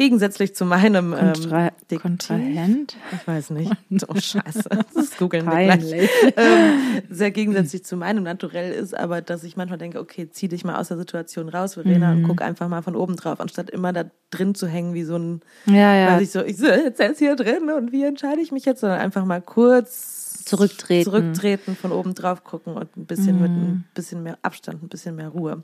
[0.00, 2.96] gegensätzlich zu meinem Kontra ähm, Diktiv- Kontrahent?
[3.12, 3.70] ich weiß nicht.
[4.08, 4.64] Oh, scheiße.
[4.94, 6.08] Das googeln wir gleich.
[6.36, 10.64] Ähm, sehr gegensätzlich zu meinem Naturell ist, aber dass ich manchmal denke, okay, zieh dich
[10.64, 12.22] mal aus der Situation raus, Verena, Mhm.
[12.22, 15.16] und guck einfach mal von oben drauf, anstatt immer da drin zu hängen wie so
[15.16, 16.06] ein, Ja, ja.
[16.12, 19.00] weiß ich so, ich sitze jetzt hier drin und wie entscheide ich mich jetzt, sondern
[19.00, 21.04] einfach mal kurz Zurücktreten.
[21.10, 25.16] zurücktreten, von oben drauf gucken und ein bisschen mit ein bisschen mehr Abstand, ein bisschen
[25.16, 25.62] mehr Ruhe.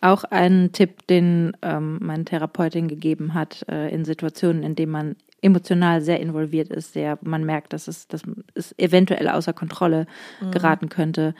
[0.00, 5.16] Auch ein Tipp, den ähm, meine Therapeutin gegeben hat, äh, in Situationen, in denen man
[5.40, 8.22] emotional sehr involviert ist, sehr, man merkt, dass es, dass
[8.54, 10.06] es eventuell außer Kontrolle
[10.40, 10.50] Mhm.
[10.50, 11.34] geraten könnte.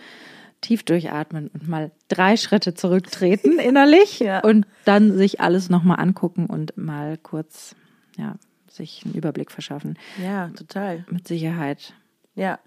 [0.61, 4.41] Tief durchatmen und mal drei Schritte zurücktreten innerlich Ja.
[4.41, 7.77] und dann sich alles nochmal angucken und mal kurz,
[8.17, 8.35] ja,
[8.69, 9.97] sich einen Überblick verschaffen.
[10.23, 11.05] Ja, total.
[11.11, 11.95] Mit Sicherheit.
[12.39, 12.59] Ja,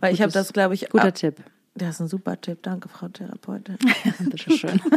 [0.00, 1.36] weil ich habe das, glaube ich, Guter ab- Tipp.
[1.74, 2.58] das ist ein super Tipp.
[2.62, 3.78] Danke, Frau Therapeutin.
[4.18, 4.80] Bitteschön.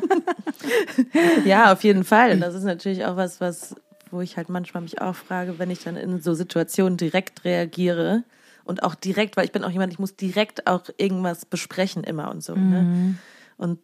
[1.46, 2.32] Ja, auf jeden Fall.
[2.32, 3.76] Und das ist natürlich auch was, was,
[4.12, 8.24] wo ich halt manchmal mich auch frage, wenn ich dann in so Situationen direkt reagiere
[8.64, 12.30] und auch direkt, weil ich bin auch jemand, ich muss direkt auch irgendwas besprechen immer
[12.32, 12.56] und so.
[12.56, 13.16] Ne?
[13.58, 13.80] und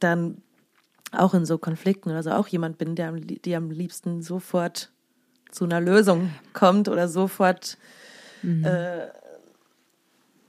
[0.00, 0.38] dann
[1.12, 4.90] auch in so Konflikten oder so auch jemand bin, der am, die am liebsten sofort
[5.50, 7.76] zu einer Lösung kommt oder sofort
[8.42, 8.64] mhm.
[8.64, 9.08] äh,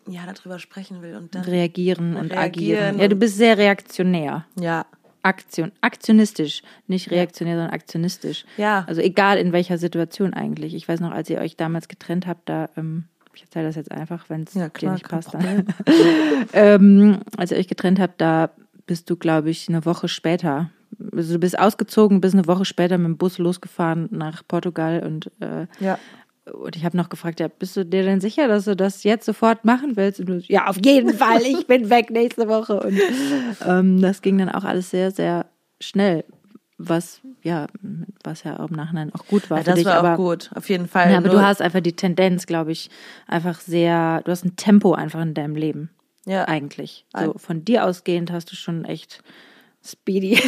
[0.08, 3.00] ja darüber sprechen will und dann reagieren und reagieren agieren.
[3.00, 4.46] Ja, du bist sehr reaktionär.
[4.60, 4.86] Ja.
[5.22, 7.60] Aktion, aktionistisch, nicht reaktionär, ja.
[7.62, 8.46] sondern aktionistisch.
[8.58, 8.84] Ja.
[8.88, 10.76] Also egal in welcher Situation eigentlich.
[10.76, 13.92] Ich weiß noch, als ihr euch damals getrennt habt, da ähm, ich erzähle das jetzt
[13.92, 15.32] einfach, wenn es ja, dir nicht passt.
[16.54, 18.52] ähm, als ihr euch getrennt habt, da
[18.86, 20.70] bist du, glaube ich, eine Woche später.
[21.12, 25.32] Also du bist ausgezogen, bist eine Woche später mit dem Bus losgefahren nach Portugal und
[25.40, 25.98] äh, ja.
[26.52, 29.26] Und ich habe noch gefragt, ja, bist du dir denn sicher, dass du das jetzt
[29.26, 30.20] sofort machen willst?
[30.20, 32.82] Und du, ja, auf jeden Fall, ich bin weg nächste Woche.
[32.82, 33.00] Und
[33.66, 35.46] ähm, das ging dann auch alles sehr, sehr
[35.80, 36.26] schnell
[36.78, 37.68] was ja,
[38.24, 39.60] was ja im Nachhinein auch gut war.
[39.60, 41.12] Ja, das dich, war aber, auch gut, auf jeden Fall.
[41.12, 42.90] Ja, aber du hast einfach die Tendenz, glaube ich,
[43.28, 45.90] einfach sehr, du hast ein Tempo einfach in deinem Leben.
[46.26, 46.48] Ja.
[46.48, 47.06] Eigentlich.
[47.18, 49.24] So von dir ausgehend hast du schon echt
[49.86, 50.40] speedy.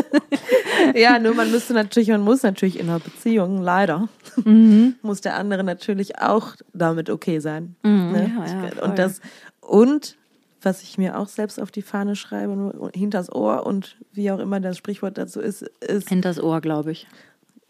[0.94, 4.08] ja, nur man müsste natürlich, man muss natürlich in einer Beziehung, leider,
[4.44, 4.96] mhm.
[5.02, 7.76] muss der andere natürlich auch damit okay sein.
[7.82, 8.32] Mhm, ne?
[8.36, 9.20] ja, ja, und das,
[9.60, 10.16] und
[10.62, 14.60] was ich mir auch selbst auf die Fahne schreibe, hinters Ohr und wie auch immer
[14.60, 16.08] das Sprichwort dazu ist, ist.
[16.08, 17.06] Hinters Ohr, glaube ich.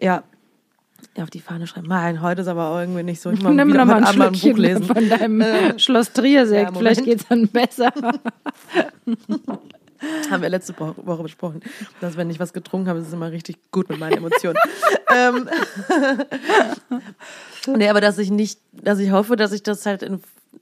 [0.00, 0.24] Ja.
[1.18, 1.88] Auf die Fahne schreiben.
[1.88, 3.30] Nein, heute ist aber auch irgendwie nicht so.
[3.30, 4.84] Ich mal Nimm wieder mal ein, ein Buch lesen.
[4.84, 6.72] von deinem äh, Schloss Triersekt.
[6.72, 7.92] Ja, Vielleicht geht es dann besser.
[10.30, 11.60] Haben wir letzte Woche besprochen,
[12.00, 14.58] dass wenn ich was getrunken habe, ist es immer richtig gut mit meinen Emotionen.
[15.14, 15.48] ähm,
[17.76, 20.20] nee, aber dass ich nicht, dass ich hoffe, dass ich das halt in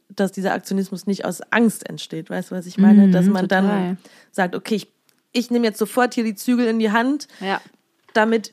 [0.08, 2.28] dass dieser Aktionismus nicht aus Angst entsteht.
[2.28, 3.06] Weißt du, was ich meine?
[3.06, 3.62] Mhm, dass man total.
[3.62, 3.98] dann
[4.32, 4.88] sagt, okay, ich,
[5.32, 7.60] ich nehme jetzt sofort hier die Zügel in die Hand, ja.
[8.14, 8.52] damit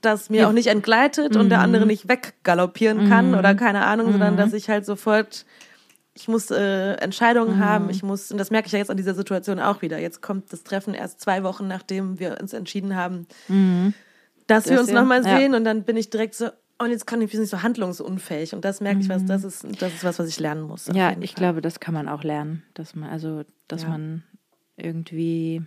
[0.00, 0.48] das mir ja.
[0.48, 1.40] auch nicht entgleitet mhm.
[1.40, 3.38] und der andere nicht weggaloppieren kann mhm.
[3.38, 4.38] oder keine Ahnung, sondern mhm.
[4.38, 5.44] dass ich halt sofort,
[6.18, 7.64] ich muss äh, Entscheidungen Mhm.
[7.64, 9.98] haben, ich muss, und das merke ich ja jetzt an dieser Situation auch wieder.
[9.98, 13.94] Jetzt kommt das Treffen erst zwei Wochen, nachdem wir uns entschieden haben, Mhm.
[14.46, 15.00] dass wir Das uns ja.
[15.00, 15.36] nochmal Ja.
[15.38, 16.48] sehen und dann bin ich direkt so,
[16.78, 19.26] und jetzt kann ich bin ich so handlungsunfähig und das merke ich was, Mhm.
[19.26, 20.86] das ist, das ist was, was ich lernen muss.
[20.92, 21.42] Ja, ich Fall.
[21.42, 23.88] glaube, das kann man auch lernen, dass man also, dass Ja.
[23.88, 24.22] man
[24.76, 25.62] irgendwie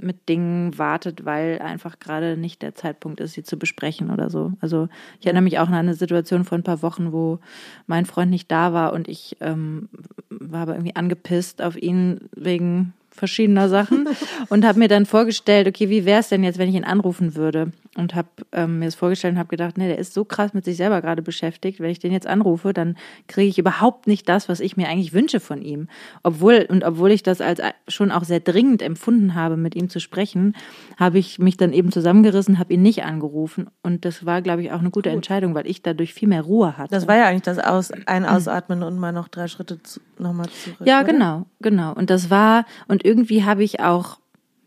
[0.00, 4.52] mit Dingen wartet, weil einfach gerade nicht der Zeitpunkt ist, sie zu besprechen oder so.
[4.60, 4.88] Also
[5.20, 7.40] ich erinnere mich auch an eine Situation vor ein paar Wochen, wo
[7.86, 9.88] mein Freund nicht da war und ich ähm,
[10.30, 14.08] war aber irgendwie angepisst auf ihn wegen verschiedener Sachen
[14.48, 17.34] und habe mir dann vorgestellt, okay, wie wäre es denn jetzt, wenn ich ihn anrufen
[17.34, 17.72] würde?
[17.98, 20.64] Und habe ähm, mir das vorgestellt und habe gedacht, nee, der ist so krass mit
[20.64, 21.80] sich selber gerade beschäftigt.
[21.80, 22.96] Wenn ich den jetzt anrufe, dann
[23.26, 25.88] kriege ich überhaupt nicht das, was ich mir eigentlich wünsche von ihm.
[26.22, 29.98] Obwohl, und obwohl ich das als schon auch sehr dringend empfunden habe, mit ihm zu
[29.98, 30.54] sprechen,
[30.96, 33.68] habe ich mich dann eben zusammengerissen, habe ihn nicht angerufen.
[33.82, 36.78] Und das war, glaube ich, auch eine gute Entscheidung, weil ich dadurch viel mehr Ruhe
[36.78, 36.94] hatte.
[36.94, 40.48] Das war ja eigentlich das Aus, ein Ausatmen und mal noch drei Schritte zu, nochmal
[40.48, 40.86] zurück.
[40.86, 41.12] Ja, oder?
[41.12, 41.94] genau, genau.
[41.94, 44.20] Und das war, und irgendwie habe ich auch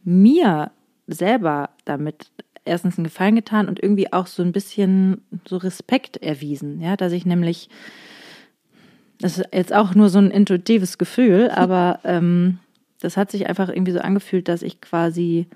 [0.03, 0.71] mir
[1.07, 2.31] selber damit
[2.65, 7.11] erstens einen Gefallen getan und irgendwie auch so ein bisschen so Respekt erwiesen, ja, dass
[7.11, 7.69] ich nämlich,
[9.19, 12.59] das ist jetzt auch nur so ein intuitives Gefühl, aber ähm,
[12.99, 15.47] das hat sich einfach irgendwie so angefühlt, dass ich quasi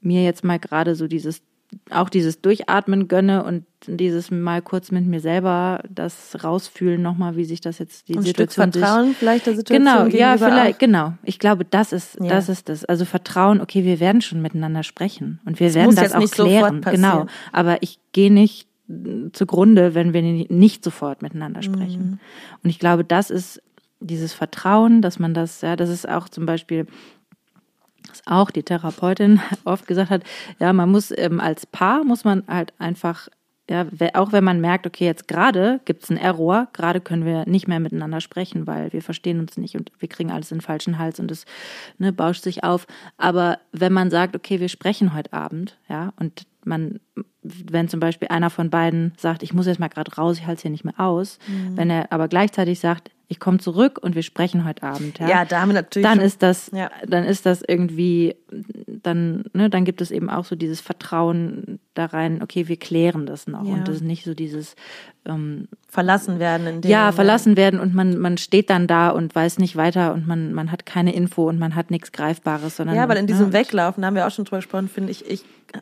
[0.00, 1.42] mir jetzt mal gerade so dieses
[1.90, 7.44] auch dieses Durchatmen gönne und dieses mal kurz mit mir selber das rausfühlen nochmal, wie
[7.44, 10.76] sich das jetzt die Ein Stück Situation sich Vertrauen vielleicht der Situation Genau, ja, vielleicht,
[10.76, 10.78] auch.
[10.78, 11.12] genau.
[11.22, 12.28] Ich glaube, das ist, Ja.
[12.30, 12.84] das ist das.
[12.84, 16.80] Also Vertrauen, okay, wir werden schon miteinander sprechen und wir Es werden das auch klären.
[16.80, 17.26] Genau.
[17.52, 18.68] Aber ich gehe nicht
[19.32, 22.02] zugrunde, wenn wir ni- nicht sofort miteinander sprechen.
[22.10, 22.18] Mhm.
[22.62, 23.60] Und ich glaube, das ist
[24.00, 26.86] dieses Vertrauen, dass man das, ja, das ist auch zum Beispiel,
[28.26, 30.22] auch die Therapeutin oft gesagt hat,
[30.58, 33.28] ja, man muss ähm, als Paar muss man halt einfach,
[33.68, 37.46] ja, auch wenn man merkt, okay, jetzt gerade gibt es einen Error, gerade können wir
[37.48, 40.62] nicht mehr miteinander sprechen, weil wir verstehen uns nicht und wir kriegen alles in den
[40.62, 41.44] falschen Hals und es
[41.98, 42.86] ne, bauscht sich auf.
[43.16, 46.98] Aber wenn man sagt, okay, wir sprechen heute Abend, ja, und man,
[47.42, 50.56] wenn zum Beispiel einer von beiden sagt, ich muss jetzt mal gerade raus, ich halte
[50.56, 51.76] es hier nicht mehr aus, Mhm.
[51.76, 55.44] wenn er aber gleichzeitig sagt, ich komme zurück und wir sprechen heute Abend, ja, Ja,
[55.44, 56.06] da haben wir natürlich.
[56.06, 56.90] dann schon- ist das, Ja.
[57.06, 58.36] dann ist das irgendwie,
[58.86, 63.26] dann, ne, dann gibt es eben auch so dieses Vertrauen da rein, okay, wir klären
[63.26, 63.64] das noch.
[63.64, 63.74] Ja.
[63.74, 64.76] Und das ist nicht so dieses,
[65.26, 67.14] ähm, verlassen werden in dem ja, Moment.
[67.14, 70.70] verlassen werden und man, man steht dann da und weiß nicht weiter und man, man
[70.70, 72.96] hat keine Info und man hat nichts Greifbares, sondern.
[72.96, 75.42] Ja, weil in diesem Weglaufen, da haben wir auch schon drüber gesprochen, finde ich, ich
[75.72, 75.80] äh,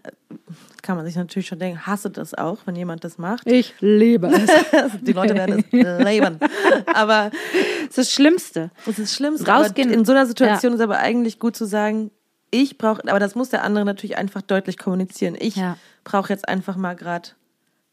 [0.82, 3.46] kann man sich natürlich schon denken, hasse das auch, wenn jemand das macht.
[3.46, 4.50] Ich liebe es.
[5.00, 6.38] Die Leute werden es leben.
[6.94, 8.70] Aber Das ist das Schlimmste.
[8.86, 9.34] es ist schlimm.
[9.34, 9.88] Rausgehen.
[9.88, 12.10] Aber in so einer Situation ist aber eigentlich gut zu sagen,
[12.62, 15.36] ich brauche, aber das muss der andere natürlich einfach deutlich kommunizieren.
[15.38, 15.76] Ich Ja.
[16.04, 17.30] brauche jetzt einfach mal gerade,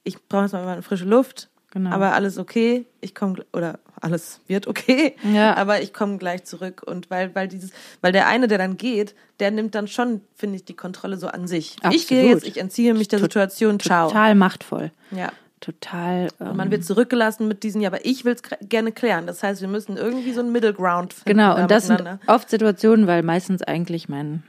[0.03, 1.47] ich brauche jetzt mal eine frische Luft.
[1.73, 1.91] Genau.
[1.91, 5.55] aber alles okay, ich komme oder alles wird okay, Ja.
[5.55, 9.15] aber ich komme gleich zurück und weil weil dieses weil der eine, der dann geht,
[9.39, 11.77] der nimmt dann schon, finde ich, die Kontrolle so an sich.
[11.91, 12.43] Ich gehe Absolut.
[12.43, 14.09] jetzt, ich entziehe mich der Tot- Situation, ciao.
[14.09, 14.91] Total machtvoll.
[15.11, 15.29] Ja.
[15.61, 16.27] Total.
[16.41, 19.25] Ähm, Und man wird zurückgelassen mit diesen, ja, aber ich will es gerne klären.
[19.25, 21.37] Das heißt, wir müssen irgendwie so einen Middle Ground finden.
[21.37, 24.43] Genau, da und das sind oft Situationen, weil meistens eigentlich mein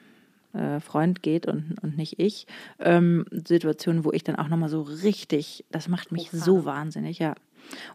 [0.53, 2.47] äh, Freund geht und, und nicht ich.
[2.79, 7.35] Ähm, Situationen, wo ich dann auch nochmal so richtig, das macht mich so wahnsinnig, ja.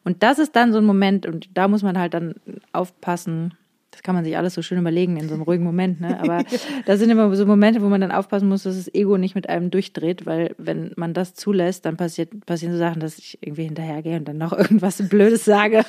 [0.03, 2.35] Und das ist dann so ein Moment, und da muss man halt dann
[2.71, 3.53] aufpassen.
[3.97, 6.19] Das kann man sich alles so schön überlegen in so einem ruhigen Moment, ne?
[6.21, 6.43] Aber
[6.85, 9.49] da sind immer so Momente, wo man dann aufpassen muss, dass das Ego nicht mit
[9.49, 13.63] einem durchdreht, weil wenn man das zulässt, dann passiert, passieren so Sachen, dass ich irgendwie
[13.63, 15.83] hinterhergehe und dann noch irgendwas Blödes sage.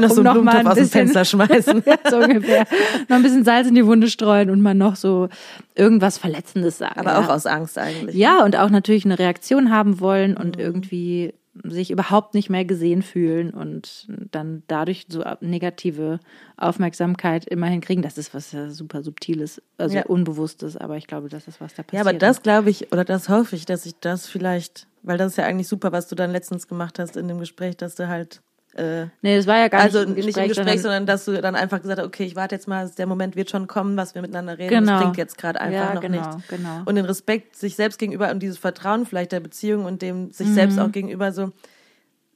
[0.00, 1.82] Noch so noch mal Blumentopf aus dem Fenster schmeißen.
[2.10, 2.64] so ungefähr.
[3.08, 5.28] Noch ein bisschen Salz in die Wunde streuen und man noch so
[5.74, 7.00] irgendwas Verletzendes sagen.
[7.00, 7.18] Aber ja.
[7.18, 8.14] auch aus Angst eigentlich.
[8.14, 10.62] Ja, und auch natürlich eine Reaktion haben wollen und Mhm.
[10.62, 11.34] irgendwie
[11.64, 16.20] sich überhaupt nicht mehr gesehen fühlen und dann dadurch so negative
[16.56, 18.02] Aufmerksamkeit immerhin kriegen.
[18.02, 20.06] Das ist was ja super Subtiles, also Ja.
[20.06, 22.04] Unbewusstes, aber ich glaube, das ist was da passiert.
[22.04, 25.32] Ja, aber das glaube ich, oder das hoffe ich, dass ich das vielleicht, weil das
[25.32, 28.08] ist ja eigentlich super, was du dann letztens gemacht hast in dem Gespräch, dass du
[28.08, 28.40] halt,
[28.74, 31.06] äh, Nee, das war ja gar also nicht im nicht Gespräch, im Gespräch, sondern sondern
[31.06, 33.66] dass du dann einfach gesagt hast, okay, ich warte jetzt mal, der Moment wird schon
[33.66, 34.70] kommen, was wir miteinander reden.
[34.70, 34.92] Genau.
[34.92, 36.48] Das klingt jetzt gerade einfach Ja, noch genau, nicht.
[36.48, 36.82] genau.
[36.84, 40.32] Und den Respekt sich selbst gegenüber und dieses Vertrauen vielleicht der Beziehung und dem Mhm.
[40.32, 41.50] sich selbst auch gegenüber so,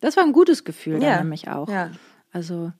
[0.00, 1.68] das war ein gutes Gefühl Ja, nämlich auch.
[1.68, 1.90] ja.
[2.32, 2.72] Also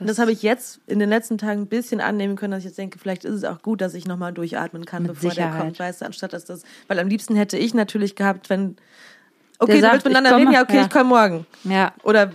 [0.00, 2.66] Und das habe ich jetzt in den letzten Tagen ein bisschen annehmen können, dass ich
[2.66, 5.60] jetzt denke, vielleicht ist es auch gut, dass ich nochmal durchatmen kann, bevor der Sicherheit.
[5.60, 8.76] kommt, weißt du, anstatt dass das, weil am liebsten hätte ich natürlich gehabt, wenn,
[9.58, 10.82] okay, Der du sagt, willst miteinander reden, ja, okay, ja.
[10.82, 11.46] ich komme morgen.
[11.64, 12.30] ja, Oder,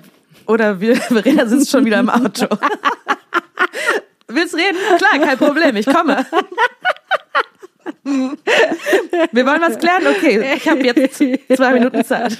[0.47, 2.47] oder wir, Verena sitzt schon wieder im Auto.
[4.27, 4.77] Willst reden?
[4.97, 6.25] Klar, kein Problem, ich komme.
[8.03, 10.07] Wir wollen was klären?
[10.07, 12.37] Okay, ich habe jetzt zwei Minuten Zeit.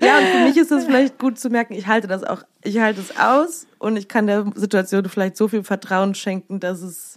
[0.00, 2.78] Ja, und für mich ist es vielleicht gut zu merken, ich halte das auch, ich
[2.78, 7.11] halte es aus und ich kann der Situation vielleicht so viel Vertrauen schenken, dass es,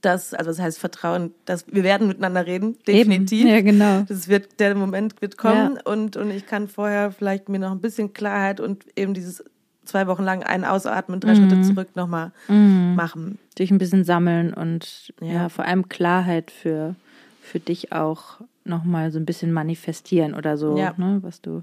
[0.00, 3.40] das, also das heißt Vertrauen, dass wir werden miteinander reden, definitiv.
[3.44, 3.48] Eben.
[3.48, 4.04] Ja, genau.
[4.08, 7.80] Das wird, der Moment wird kommen und, und ich kann vorher vielleicht mir noch ein
[7.80, 9.44] bisschen Klarheit und eben dieses
[9.84, 11.36] zwei Wochen lang ein Ausatmen, drei Mhm.
[11.36, 13.38] Schritte zurück nochmal machen.
[13.58, 15.48] dich ein bisschen sammeln und ja, Ja.
[15.48, 16.94] vor allem Klarheit für,
[17.40, 20.94] für dich auch nochmal so ein bisschen manifestieren oder so, Ja.
[20.96, 21.62] ne, was du,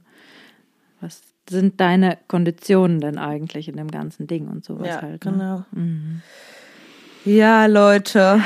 [1.01, 5.25] was sind deine Konditionen denn eigentlich in dem ganzen Ding und sowas Ja, halt.
[5.25, 5.31] Ne?
[5.33, 5.65] genau.
[7.25, 8.41] Ja, Leute.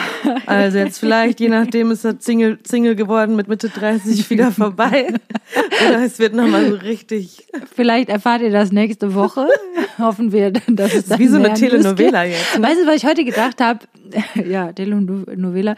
[0.45, 5.07] Also jetzt vielleicht, je nachdem, ist er Single, Single geworden mit Mitte 30 wieder vorbei.
[5.87, 7.47] Oder es wird nochmal so richtig.
[7.75, 9.47] Vielleicht erfahrt ihr das nächste Woche.
[9.97, 12.67] Hoffen wir, dass es dann wie so eine Telenovela jetzt, ne?
[12.67, 13.79] Weißt du, was ich heute gedacht habe?
[14.47, 15.75] ja, Telenovela.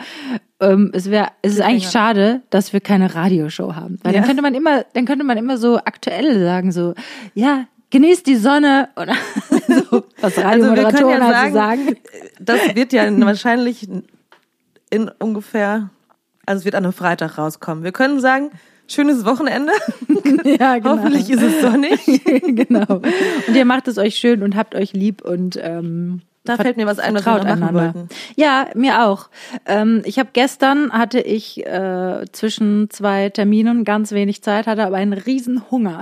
[0.59, 4.19] Ähm, es wäre, es ist eigentlich schade, dass wir keine Radioshow haben, weil Ja.
[4.19, 6.95] dann könnte man immer, dann könnte man immer so aktuell sagen, so,
[7.33, 9.15] ja, genießt die Sonne oder
[9.67, 11.97] so, was Also wir können Radiomoderatoren ja halt so sagen, sagen.
[12.39, 13.87] das wird ja wahrscheinlich
[14.89, 15.89] in ungefähr,
[16.45, 17.83] also es wird an einem Freitag rauskommen.
[17.83, 18.51] Wir können sagen,
[18.87, 19.73] schönes Wochenende.
[20.45, 20.91] Ja, genau.
[20.91, 21.99] Hoffentlich ist es sonnig.
[22.55, 23.01] genau.
[23.47, 26.85] Und ihr macht es euch schön und habt euch lieb und ähm, Da fällt mir
[26.85, 27.93] was ein, was wir noch machen einander.
[27.95, 28.09] wollten.
[28.35, 29.29] Ja, mir auch.
[29.65, 34.97] Ähm, ich habe gestern hatte ich äh, zwischen zwei Terminen ganz wenig Zeit, hatte aber
[34.97, 36.01] einen riesen Hunger,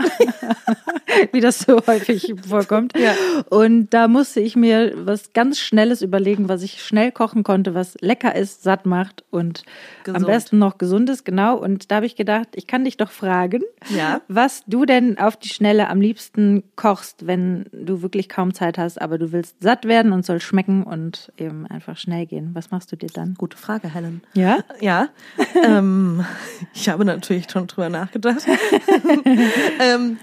[1.32, 2.93] wie das so häufig vorkommt.
[2.98, 3.14] Ja.
[3.50, 7.95] Und da musste ich mir was ganz Schnelles überlegen, was ich schnell kochen konnte, was
[8.02, 9.64] lecker ist, satt macht und
[10.06, 10.28] am Gesund.
[10.28, 11.58] besten noch gesund ist, genau.
[11.58, 14.22] Und da habe ich gedacht, ich kann dich doch fragen, Ja.
[14.28, 19.02] was du denn auf die Schnelle am liebsten kochst, wenn du wirklich kaum Zeit hast,
[19.02, 22.52] aber du willst satt werden und soll schmecken und eben einfach schnell gehen.
[22.54, 23.36] Was machst du dir dann?
[23.36, 24.22] Gute Frage, Helen.
[24.34, 24.60] Ja?
[24.80, 25.10] Ja,
[25.64, 26.26] ähm,
[26.74, 28.46] ich habe natürlich schon drüber nachgedacht.
[29.80, 30.18] ähm,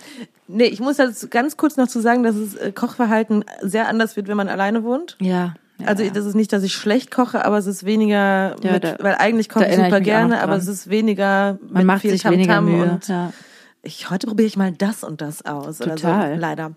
[0.49, 4.17] nee, ich muss jetzt ganz kurz noch zu sagen, dass das äh, Kochverhalten sehr anders
[4.17, 5.17] wird, wenn man alleine wohnt.
[5.21, 5.55] Ja.
[5.79, 8.85] ja Also das ist nicht, dass ich schlecht koche, aber es ist weniger, Ja, mit,
[8.85, 12.01] da- weil eigentlich koche ich super ich gerne, aber es ist weniger man mit macht
[12.03, 12.93] viel sich weniger Tamtam Mühe.
[12.93, 13.33] und ja.
[13.83, 15.79] ich, heute probiere ich mal das und das aus.
[15.79, 16.35] Total.
[16.35, 16.73] so, leider.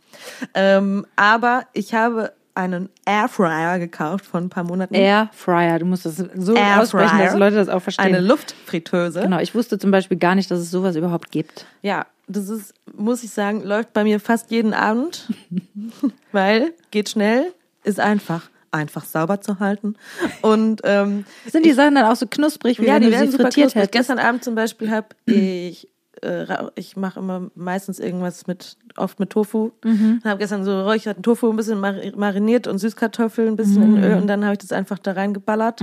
[0.54, 4.96] Ähm, aber ich habe einen Airfryer gekauft vor ein paar Monaten.
[4.96, 8.08] Air Fryer, du musst das so Air aussprechen, dass Leute das auch verstehen.
[8.08, 9.22] Eine Luftfritteuse.
[9.22, 11.66] genau, ich wusste zum Beispiel gar nicht, dass es sowas überhaupt gibt.
[11.84, 15.32] Ja, das ist, muss ich sagen, läuft bei mir fast jeden Abend,
[16.32, 17.54] weil geht schnell,
[17.84, 19.96] ist einfach, einfach sauber zu halten.
[20.42, 23.28] Und ähm, Sind die Sachen dann auch so knusprig, wie ja, wenn die du werden
[23.28, 23.92] sie super frittiert hättest?
[23.92, 25.88] Gestern Abend zum Beispiel habe ich,
[26.24, 26.46] äh,
[26.76, 29.72] ich mache immer meistens irgendwas mit, oft mit Tofu.
[29.84, 30.22] Mhm.
[30.24, 33.98] Habe gestern so räucherten Tofu ein bisschen mari- mariniert und Süßkartoffeln ein bisschen Mhm.
[33.98, 35.82] in Öl und dann habe ich das einfach da reingeballert.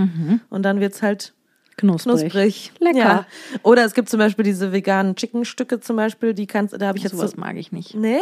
[0.50, 1.32] Und dann wird's halt
[1.76, 2.20] Knusprig.
[2.30, 2.72] Knusprig.
[2.78, 2.98] Lecker.
[2.98, 3.26] Ja.
[3.64, 7.02] Oder es gibt zum Beispiel diese veganen Chicken-Stücke zum Beispiel, die kannst, da habe ich
[7.04, 7.96] jetzt Sowas so, mag ich nicht.
[7.96, 8.18] Nee?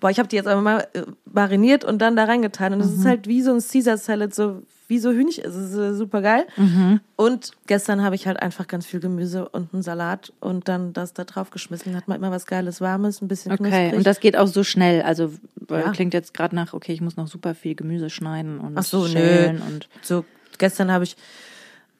[0.00, 2.72] Boah, ich habe die jetzt aber mal äh, mariniert und dann da reingetan.
[2.72, 2.98] Und es Mhm.
[3.00, 5.44] ist halt wie so ein Caesar Salad, so wie so Hühnchen.
[5.44, 6.46] Es ist äh, super geil.
[6.56, 7.00] Mhm.
[7.16, 11.14] Und gestern habe ich halt einfach ganz viel Gemüse und einen Salat und dann das
[11.14, 11.96] da drauf geschmissen.
[11.96, 13.94] Hat man immer was Geiles, Warmes, ein bisschen Okay, knusprig.
[13.94, 15.02] und das geht auch so schnell.
[15.02, 15.32] Also
[15.70, 15.92] äh, Ja.
[15.92, 19.02] klingt jetzt gerade nach, okay, ich muss noch super viel Gemüse schneiden und Ach so,
[19.04, 19.08] nö.
[19.08, 20.24] schälen und so
[20.58, 21.16] gestern habe ich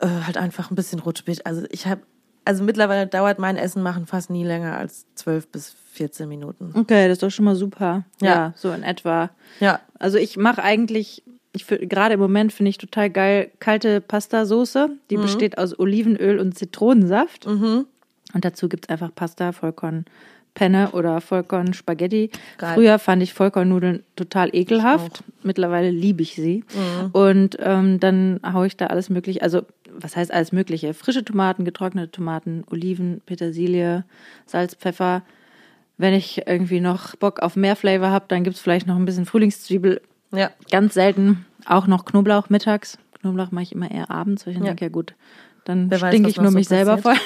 [0.01, 1.47] äh, halt einfach ein bisschen rote Beete.
[1.47, 2.03] Also ich habe,
[2.45, 6.72] also mittlerweile dauert mein Essen machen fast nie länger als 12 bis 14 Minuten.
[6.74, 8.05] Okay, das ist doch schon mal super.
[8.20, 8.53] Ja, Ja.
[8.57, 9.30] so in etwa.
[9.61, 11.22] Ja, Also ich mache eigentlich,
[11.53, 14.91] ich gerade im Moment finde ich total geil kalte Pasta-Soße.
[15.11, 15.23] Die Mhm.
[15.23, 17.47] besteht aus Olivenöl und Zitronensaft.
[18.33, 20.05] Und dazu gibt's einfach Pasta, Vollkorn.
[20.53, 22.29] Penne oder Vollkorn Spaghetti.
[22.59, 22.75] Geil.
[22.75, 25.23] Früher fand ich Vollkornnudeln total ekelhaft.
[25.45, 26.65] Mittlerweile liebe ich sie.
[27.13, 30.93] Und ähm, dann haue ich da alles mögliche, also was heißt alles mögliche?
[30.93, 34.05] Frische Tomaten, getrocknete Tomaten, Oliven, Petersilie,
[34.47, 35.23] Salz, Pfeffer.
[35.99, 39.27] Wenn ich irgendwie noch Bock auf mehr Flavor habe, dann gibt's vielleicht noch ein bisschen
[39.27, 40.01] Frühlingszwiebel.
[40.33, 40.51] Ja.
[40.70, 42.99] Ganz selten auch noch Knoblauch mittags.
[43.20, 44.64] Knoblauch mache ich immer eher abends, weil ich Ja.
[44.66, 45.14] denke, ja gut,
[45.64, 47.16] dann Wer weiß, stinke was ich nur so mich selber voll.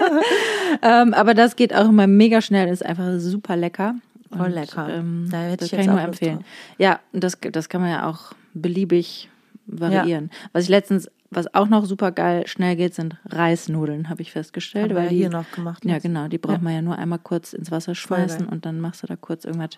[0.82, 3.94] ähm, aber das geht auch immer mega schnell, ist einfach super lecker.
[4.36, 4.88] Voll lecker.
[4.90, 6.44] Ähm, Da hätte das ich kann jetzt ich nur empfehlen.
[6.78, 9.28] Ja, und das, das kann man ja auch beliebig
[9.66, 10.30] variieren.
[10.52, 14.84] Was ich letztens, was auch noch super geil schnell geht, sind Reisnudeln, habe ich festgestellt.
[14.84, 15.84] Haben wir weil ja die, hier noch gemacht.
[15.84, 16.28] Ja, genau.
[16.28, 19.16] Die braucht man ja nur einmal kurz ins Wasser schmeißen und dann machst du da
[19.16, 19.70] kurz irgendwas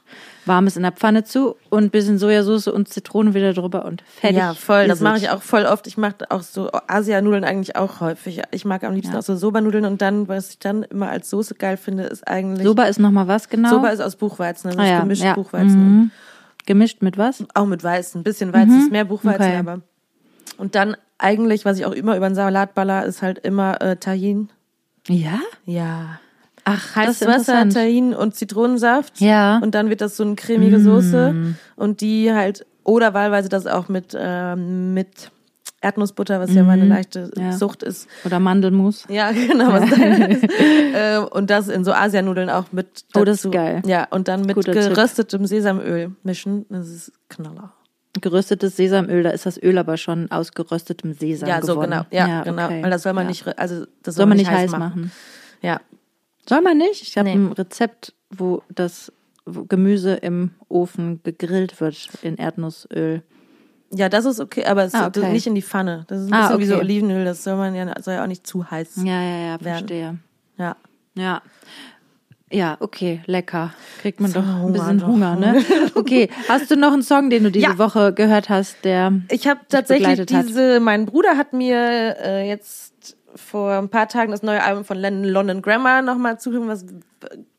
[0.46, 4.38] Warmes in der Pfanne zu und ein bisschen Sojasauce und Zitrone wieder drüber und fertig.
[4.38, 4.88] Ja, voll.
[4.88, 5.86] Das mache ich auch voll oft.
[5.86, 8.42] Ich mache auch so Asianudeln eigentlich auch häufig.
[8.51, 9.20] Ich mag am liebsten Ja.
[9.20, 12.66] auch so Soba-Nudeln und dann, was ich dann immer als Soße geil finde, ist eigentlich.
[12.66, 13.70] Soba ist nochmal was genau?
[13.70, 15.01] Soba ist aus Buchweizen, also ah, ist ja.
[15.01, 15.34] gemischt ja.
[15.34, 15.80] Buchweizen.
[15.80, 16.11] Mhm.
[16.66, 17.42] Gemischt mit was?
[17.55, 18.20] Auch mit Weizen.
[18.20, 19.57] Ein bisschen Weizen ist mehr Buchweizen, Okay.
[19.57, 19.80] aber.
[20.59, 23.96] Und dann eigentlich, was ich auch immer über den Salat baller, ist halt immer äh,
[23.96, 24.50] Tahin.
[25.09, 25.40] Ja?
[25.64, 26.20] Ja.
[26.64, 27.68] Ach, Heißes Wasser.
[27.70, 29.20] Tahin und Zitronensaft.
[29.20, 29.59] Ja.
[29.62, 31.54] Und dann wird das so eine cremige Soße.
[31.76, 35.30] Und die halt, oder wahlweise das auch mit, ähm, mit
[35.80, 37.52] Erdnussbutter, was ja meine leichte Ja.
[37.52, 38.09] Sucht ist.
[38.24, 39.06] Oder Mandelmus.
[39.09, 40.44] Ja, genau, was deine ist.
[40.94, 43.04] ähm, und das in so Asianudeln auch mit.
[43.14, 43.52] Oh, das ist dazu.
[43.52, 43.82] geil.
[43.86, 44.94] Ja, und dann mit Guter Tipp.
[44.94, 46.66] geröstetem Sesamöl mischen.
[46.68, 47.72] Das ist Knaller.
[48.20, 51.90] Geröstetes Sesamöl, da ist das Öl aber schon aus geröstetem Sesam Ja, so gewonnen.
[51.90, 52.04] genau.
[52.10, 52.64] Ja, genau.
[52.66, 52.82] okay.
[52.82, 53.28] Weil das soll man Ja.
[53.30, 55.10] nicht, also das soll man nicht heiß machen.
[55.62, 55.80] Ja.
[56.48, 57.02] Soll man nicht?
[57.02, 57.34] Ich habe Nee.
[57.34, 59.12] ein Rezept, wo das
[59.68, 63.22] Gemüse im Ofen gegrillt wird in Erdnussöl.
[63.90, 65.32] Ja, das ist okay, aber es Ah, okay.
[65.32, 66.04] nicht in die Pfanne.
[66.08, 66.82] Das ist ein Ah, bisschen wie so okay.
[66.84, 68.96] Olivenöl, das soll man ja, soll ja auch nicht zu heiß.
[69.04, 69.60] Ja, ja, ja, Werden.
[69.62, 70.18] verstehe.
[70.58, 70.76] Ja.
[71.14, 71.42] Ja.
[72.51, 73.72] Ja, okay, lecker.
[74.01, 75.07] Kriegt man So, doch ein Hunger bisschen.
[75.07, 75.62] Hunger, ne?
[75.94, 77.78] Okay, hast du noch einen Song, den du diese Ja.
[77.78, 80.46] Woche gehört hast, der Ich habe tatsächlich begleitet hat.
[80.49, 84.99] diese, mein Bruder hat mir äh, jetzt vor ein paar Tagen das neue Album von
[84.99, 86.84] London Grammar nochmal zugegeben, was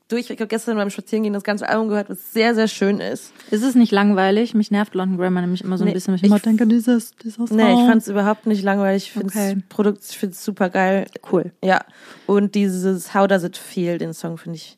[0.09, 3.31] durch, ich habe gestern beim Spazierengehen das ganze Album gehört, was sehr, sehr schön ist.
[3.51, 4.53] ist es nicht langweilig?
[4.55, 6.67] Mich nervt London Grammar nämlich immer so ein Nee, bisschen, weil ich ich- immer denke,
[6.67, 7.55] dieses, dieser Song.
[7.57, 9.03] Nee, ich fand es überhaupt nicht langweilig.
[9.03, 9.57] Ich finde Okay.
[9.69, 11.05] Produkt, ich finde es super geil.
[11.31, 11.51] cool.
[11.63, 11.81] Ja.
[12.25, 14.77] Und dieses How Does It Feel, den Song finde ich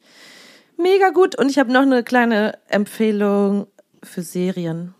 [0.77, 1.35] mega gut.
[1.37, 3.67] Und ich habe noch eine kleine Empfehlung
[4.03, 4.93] für Serien.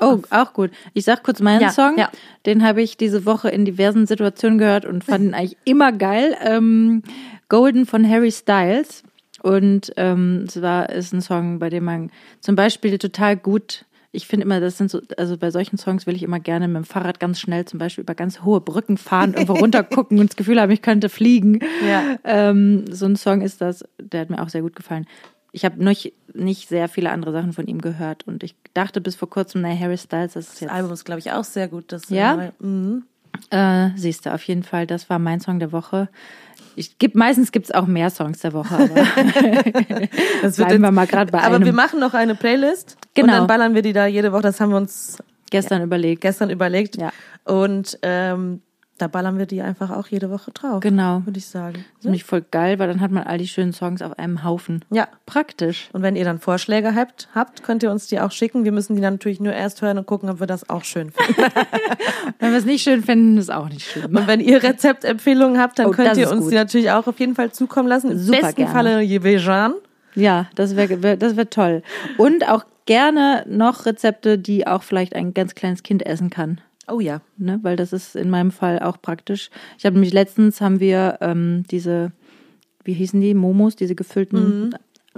[0.00, 0.70] Oh, auch gut.
[0.92, 1.96] Ich sag kurz meinen Ja, Song.
[1.98, 2.10] ja.
[2.46, 6.36] Den habe ich diese Woche in diversen Situationen gehört und fand ihn eigentlich immer geil.
[6.42, 7.02] Ähm,
[7.48, 9.02] Golden von Harry Styles.
[9.44, 13.84] Und ähm, es war ist ein Song, bei dem man zum Beispiel total gut.
[14.10, 16.76] Ich finde immer, das sind so, also bei solchen Songs will ich immer gerne mit
[16.76, 20.36] dem Fahrrad ganz schnell zum Beispiel über ganz hohe Brücken fahren, irgendwo runtergucken und das
[20.36, 21.58] Gefühl haben, ich könnte fliegen.
[21.86, 22.16] Ja.
[22.24, 25.06] Ähm, so ein Song ist das, der hat mir auch sehr gut gefallen.
[25.52, 25.94] Ich habe noch
[26.32, 29.78] nicht sehr viele andere Sachen von ihm gehört und ich dachte bis vor kurzem, na
[29.78, 31.92] Harry Styles, das ist Das jetzt Album ist, glaube ich, auch sehr gut.
[31.92, 32.50] Das Ja?
[32.60, 33.02] Mhm.
[33.50, 36.08] äh, siehst du, auf jeden Fall, das war mein Song der Woche.
[36.76, 38.88] Ich gib, meistens gibt es auch mehr Songs der Woche, aber
[40.42, 42.96] Das bleiben wir mal gerade bei Aber einem wir machen noch eine Playlist.
[43.00, 43.32] Und Genau.
[43.38, 44.42] dann ballern wir die da jede Woche.
[44.42, 45.18] Das haben wir uns
[45.50, 46.20] gestern überlegt.
[46.22, 46.96] gestern überlegt.
[46.96, 47.12] Ja.
[47.44, 48.60] Und ähm,
[48.98, 50.80] da ballern wir die einfach auch jede Woche drauf.
[50.80, 51.22] Genau.
[51.24, 51.74] Würde ich sagen.
[51.94, 54.44] Das ist nämlich voll geil, weil dann hat man all die schönen Songs auf einem
[54.44, 54.84] Haufen.
[54.90, 55.08] Ja.
[55.26, 55.88] Praktisch.
[55.92, 58.64] Und wenn ihr dann Vorschläge habt, habt, könnt ihr uns die auch schicken.
[58.64, 61.10] Wir müssen die dann natürlich nur erst hören und gucken, ob wir das auch schön
[61.10, 61.42] finden.
[62.38, 64.14] Wenn wir es nicht schön finden, ist auch nicht schlimm.
[64.16, 66.52] Und wenn ihr Rezeptempfehlungen habt, dann Oh, könnt ihr uns gut.
[66.52, 68.12] die natürlich auch auf jeden Fall zukommen lassen.
[68.12, 68.72] Im Super besten gerne.
[68.72, 69.74] Falle Jevejan.
[70.14, 71.82] Ja, das wäre wär, das wär toll.
[72.18, 76.60] Und auch gerne noch Rezepte, die auch vielleicht ein ganz kleines Kind essen kann.
[76.86, 77.20] Oh ja.
[77.36, 77.58] ne?
[77.62, 79.50] weil das ist in meinem Fall auch praktisch.
[79.78, 82.12] Ich habe nämlich letztens haben wir ähm, diese,
[82.84, 84.74] wie hießen die, Momos, diese gefüllten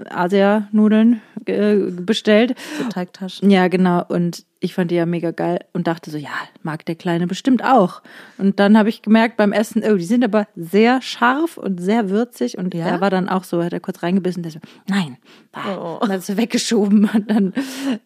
[0.09, 2.55] Asia-Nudeln äh, bestellt.
[2.79, 3.51] So Teigtaschen.
[3.51, 4.05] Ja, genau.
[4.07, 6.31] Und ich fand die ja mega geil und dachte so, ja,
[6.63, 8.03] mag der Kleine bestimmt auch.
[8.39, 12.11] Und dann habe ich gemerkt beim Essen, oh, die sind aber sehr scharf und sehr
[12.11, 12.59] würzig.
[12.59, 12.87] Und Ja?
[12.87, 15.17] er war dann auch so, hat er kurz reingebissen, der so, nein,
[15.55, 15.99] Oh.
[16.01, 17.09] und hat weggeschoben.
[17.15, 17.55] Und dann,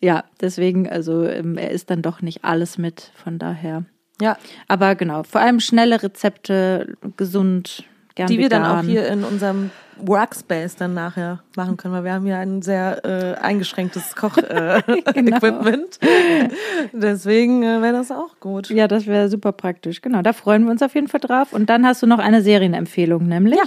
[0.01, 3.85] ja, deswegen, also ähm, er isst dann doch nicht alles mit, von daher.
[4.21, 4.37] Ja,
[4.69, 7.85] Aber genau, vor allem schnelle Rezepte, gesund,
[8.15, 8.79] gern die wir dann vegan.
[8.79, 9.71] auch hier in unserem
[10.07, 15.99] Workspace dann nachher machen können, weil wir haben ja ein sehr äh, eingeschränktes Koch-Equipment.
[16.03, 16.55] Äh, Genau.
[16.93, 18.71] Deswegen äh, wäre das auch gut.
[18.71, 20.01] Ja, das wäre super praktisch.
[20.03, 21.53] Genau, da freuen wir uns auf jeden Fall drauf.
[21.53, 23.59] Und dann hast du noch eine Serienempfehlung, nämlich.
[23.59, 23.65] Ja.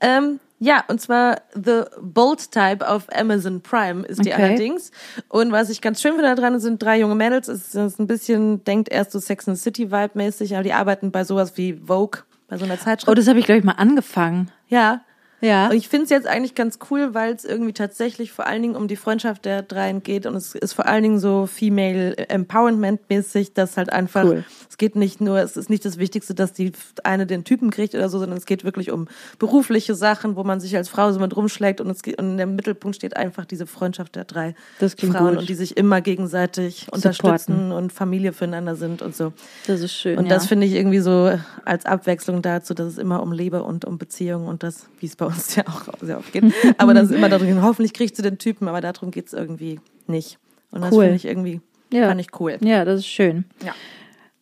[0.00, 4.42] Ähm, ja, und zwar The Bold Type auf Amazon Prime ist die Okay.
[4.42, 4.92] allerdings.
[5.28, 7.48] Und was ich ganz schön finde daran, sind drei junge Mädels.
[7.48, 11.10] Es ist ein bisschen, denkt erst so Sex and City Vibe mäßig, aber die arbeiten
[11.10, 13.08] bei sowas wie Vogue, bei so einer Zeitschrift.
[13.10, 14.50] Oh, das habe ich, glaube ich, mal angefangen.
[14.68, 15.00] ja.
[15.44, 15.68] Ja.
[15.68, 18.76] Und ich finde es jetzt eigentlich ganz cool, weil es irgendwie tatsächlich vor allen Dingen
[18.76, 23.00] um die Freundschaft der dreien geht und es ist vor allen Dingen so Female Empowerment
[23.10, 24.44] mäßig, dass halt einfach, Cool.
[24.70, 26.72] es geht nicht nur, es ist nicht das Wichtigste, dass die
[27.02, 29.06] eine den Typen kriegt oder so, sondern es geht wirklich um
[29.38, 32.56] berufliche Sachen, wo man sich als Frau so mit rumschlägt und, es geht, und im
[32.56, 35.38] Mittelpunkt steht einfach diese Freundschaft der drei Frauen gut.
[35.40, 39.34] und die sich immer gegenseitig unterstützen und Familie füreinander sind und so.
[39.66, 40.16] das ist schön.
[40.16, 40.30] Und ja.
[40.30, 43.98] das finde ich irgendwie so als Abwechslung dazu, dass es immer um Liebe und um
[43.98, 46.44] Beziehungen und das, wie es bei uns ja auch sehr oft geht,
[46.78, 49.80] aber dass es immer darum hoffentlich kriegst du den Typen, aber darum geht es irgendwie
[50.06, 50.38] nicht.
[50.70, 51.04] Und das Cool.
[51.04, 51.60] finde ich irgendwie,
[51.92, 52.08] Ja.
[52.08, 52.56] fand ich cool.
[52.62, 53.44] Ja, das ist schön.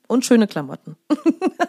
[0.09, 0.97] Und schöne Klamotten.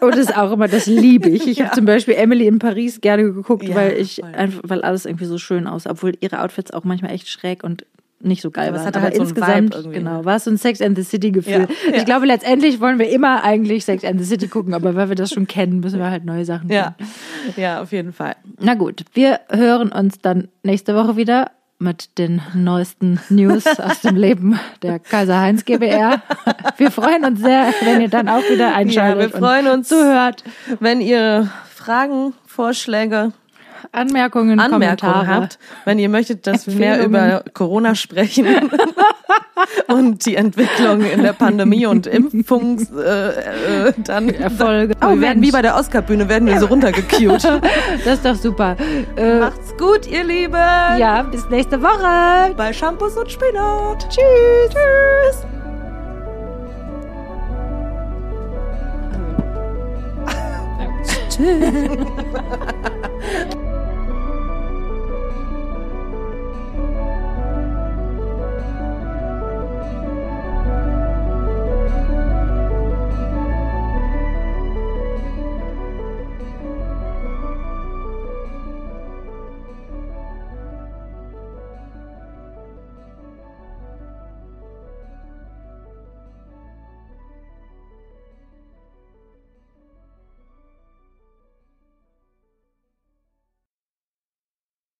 [0.16, 1.46] das ist auch immer, das liebe ich.
[1.46, 4.34] Ich habe zum Beispiel Emily in Paris gerne geguckt, Ja, weil ich voll.
[4.34, 7.86] einfach, weil alles irgendwie so schön aussah, obwohl ihre Outfits auch manchmal echt schräg und
[8.24, 8.86] nicht so geil Aber es waren.
[8.88, 10.24] hatte Aber halt so insgesamt, irgendwie, genau, ne?
[10.24, 11.52] war es so ein Sex and the City Gefühl.
[11.86, 11.96] Ja, ja.
[11.96, 15.16] Ich glaube, letztendlich wollen wir immer eigentlich Sex and the City gucken, aber weil wir
[15.16, 17.06] das schon kennen, müssen wir halt neue Sachen Ja, gucken.
[17.56, 18.36] ja, auf jeden Fall.
[18.60, 24.16] Na gut, wir hören uns dann nächste Woche wieder mit den neuesten News aus dem
[24.16, 26.22] Leben der Kaiser Heinz GBR.
[26.78, 29.88] Wir freuen uns sehr, wenn ihr dann auch wieder Ja, einschaltet wir freuen und uns,
[29.88, 30.44] zuhört.
[30.80, 33.32] wenn ihr Fragen, Vorschläge,
[33.92, 38.46] Anmerkungen, Anmerkungen habt, wenn ihr möchtet, dass wir mehr über Corona sprechen
[39.88, 44.94] und die Entwicklung in der Pandemie und Impfungs äh, äh, dann Erfolge.
[45.00, 47.42] Oh, Oh, wir werden wie bei der Oscar-Bühne werden wir so runtergecued.
[48.04, 48.76] Das ist doch super.
[49.16, 50.54] Äh, Macht's gut, ihr Lieben.
[50.54, 52.54] ja, bis nächste Woche.
[52.56, 54.08] Bei Shampoos und Spinat.
[54.08, 54.70] Tschüss.
[54.70, 55.46] Tschüss.
[61.30, 61.96] Tschüss.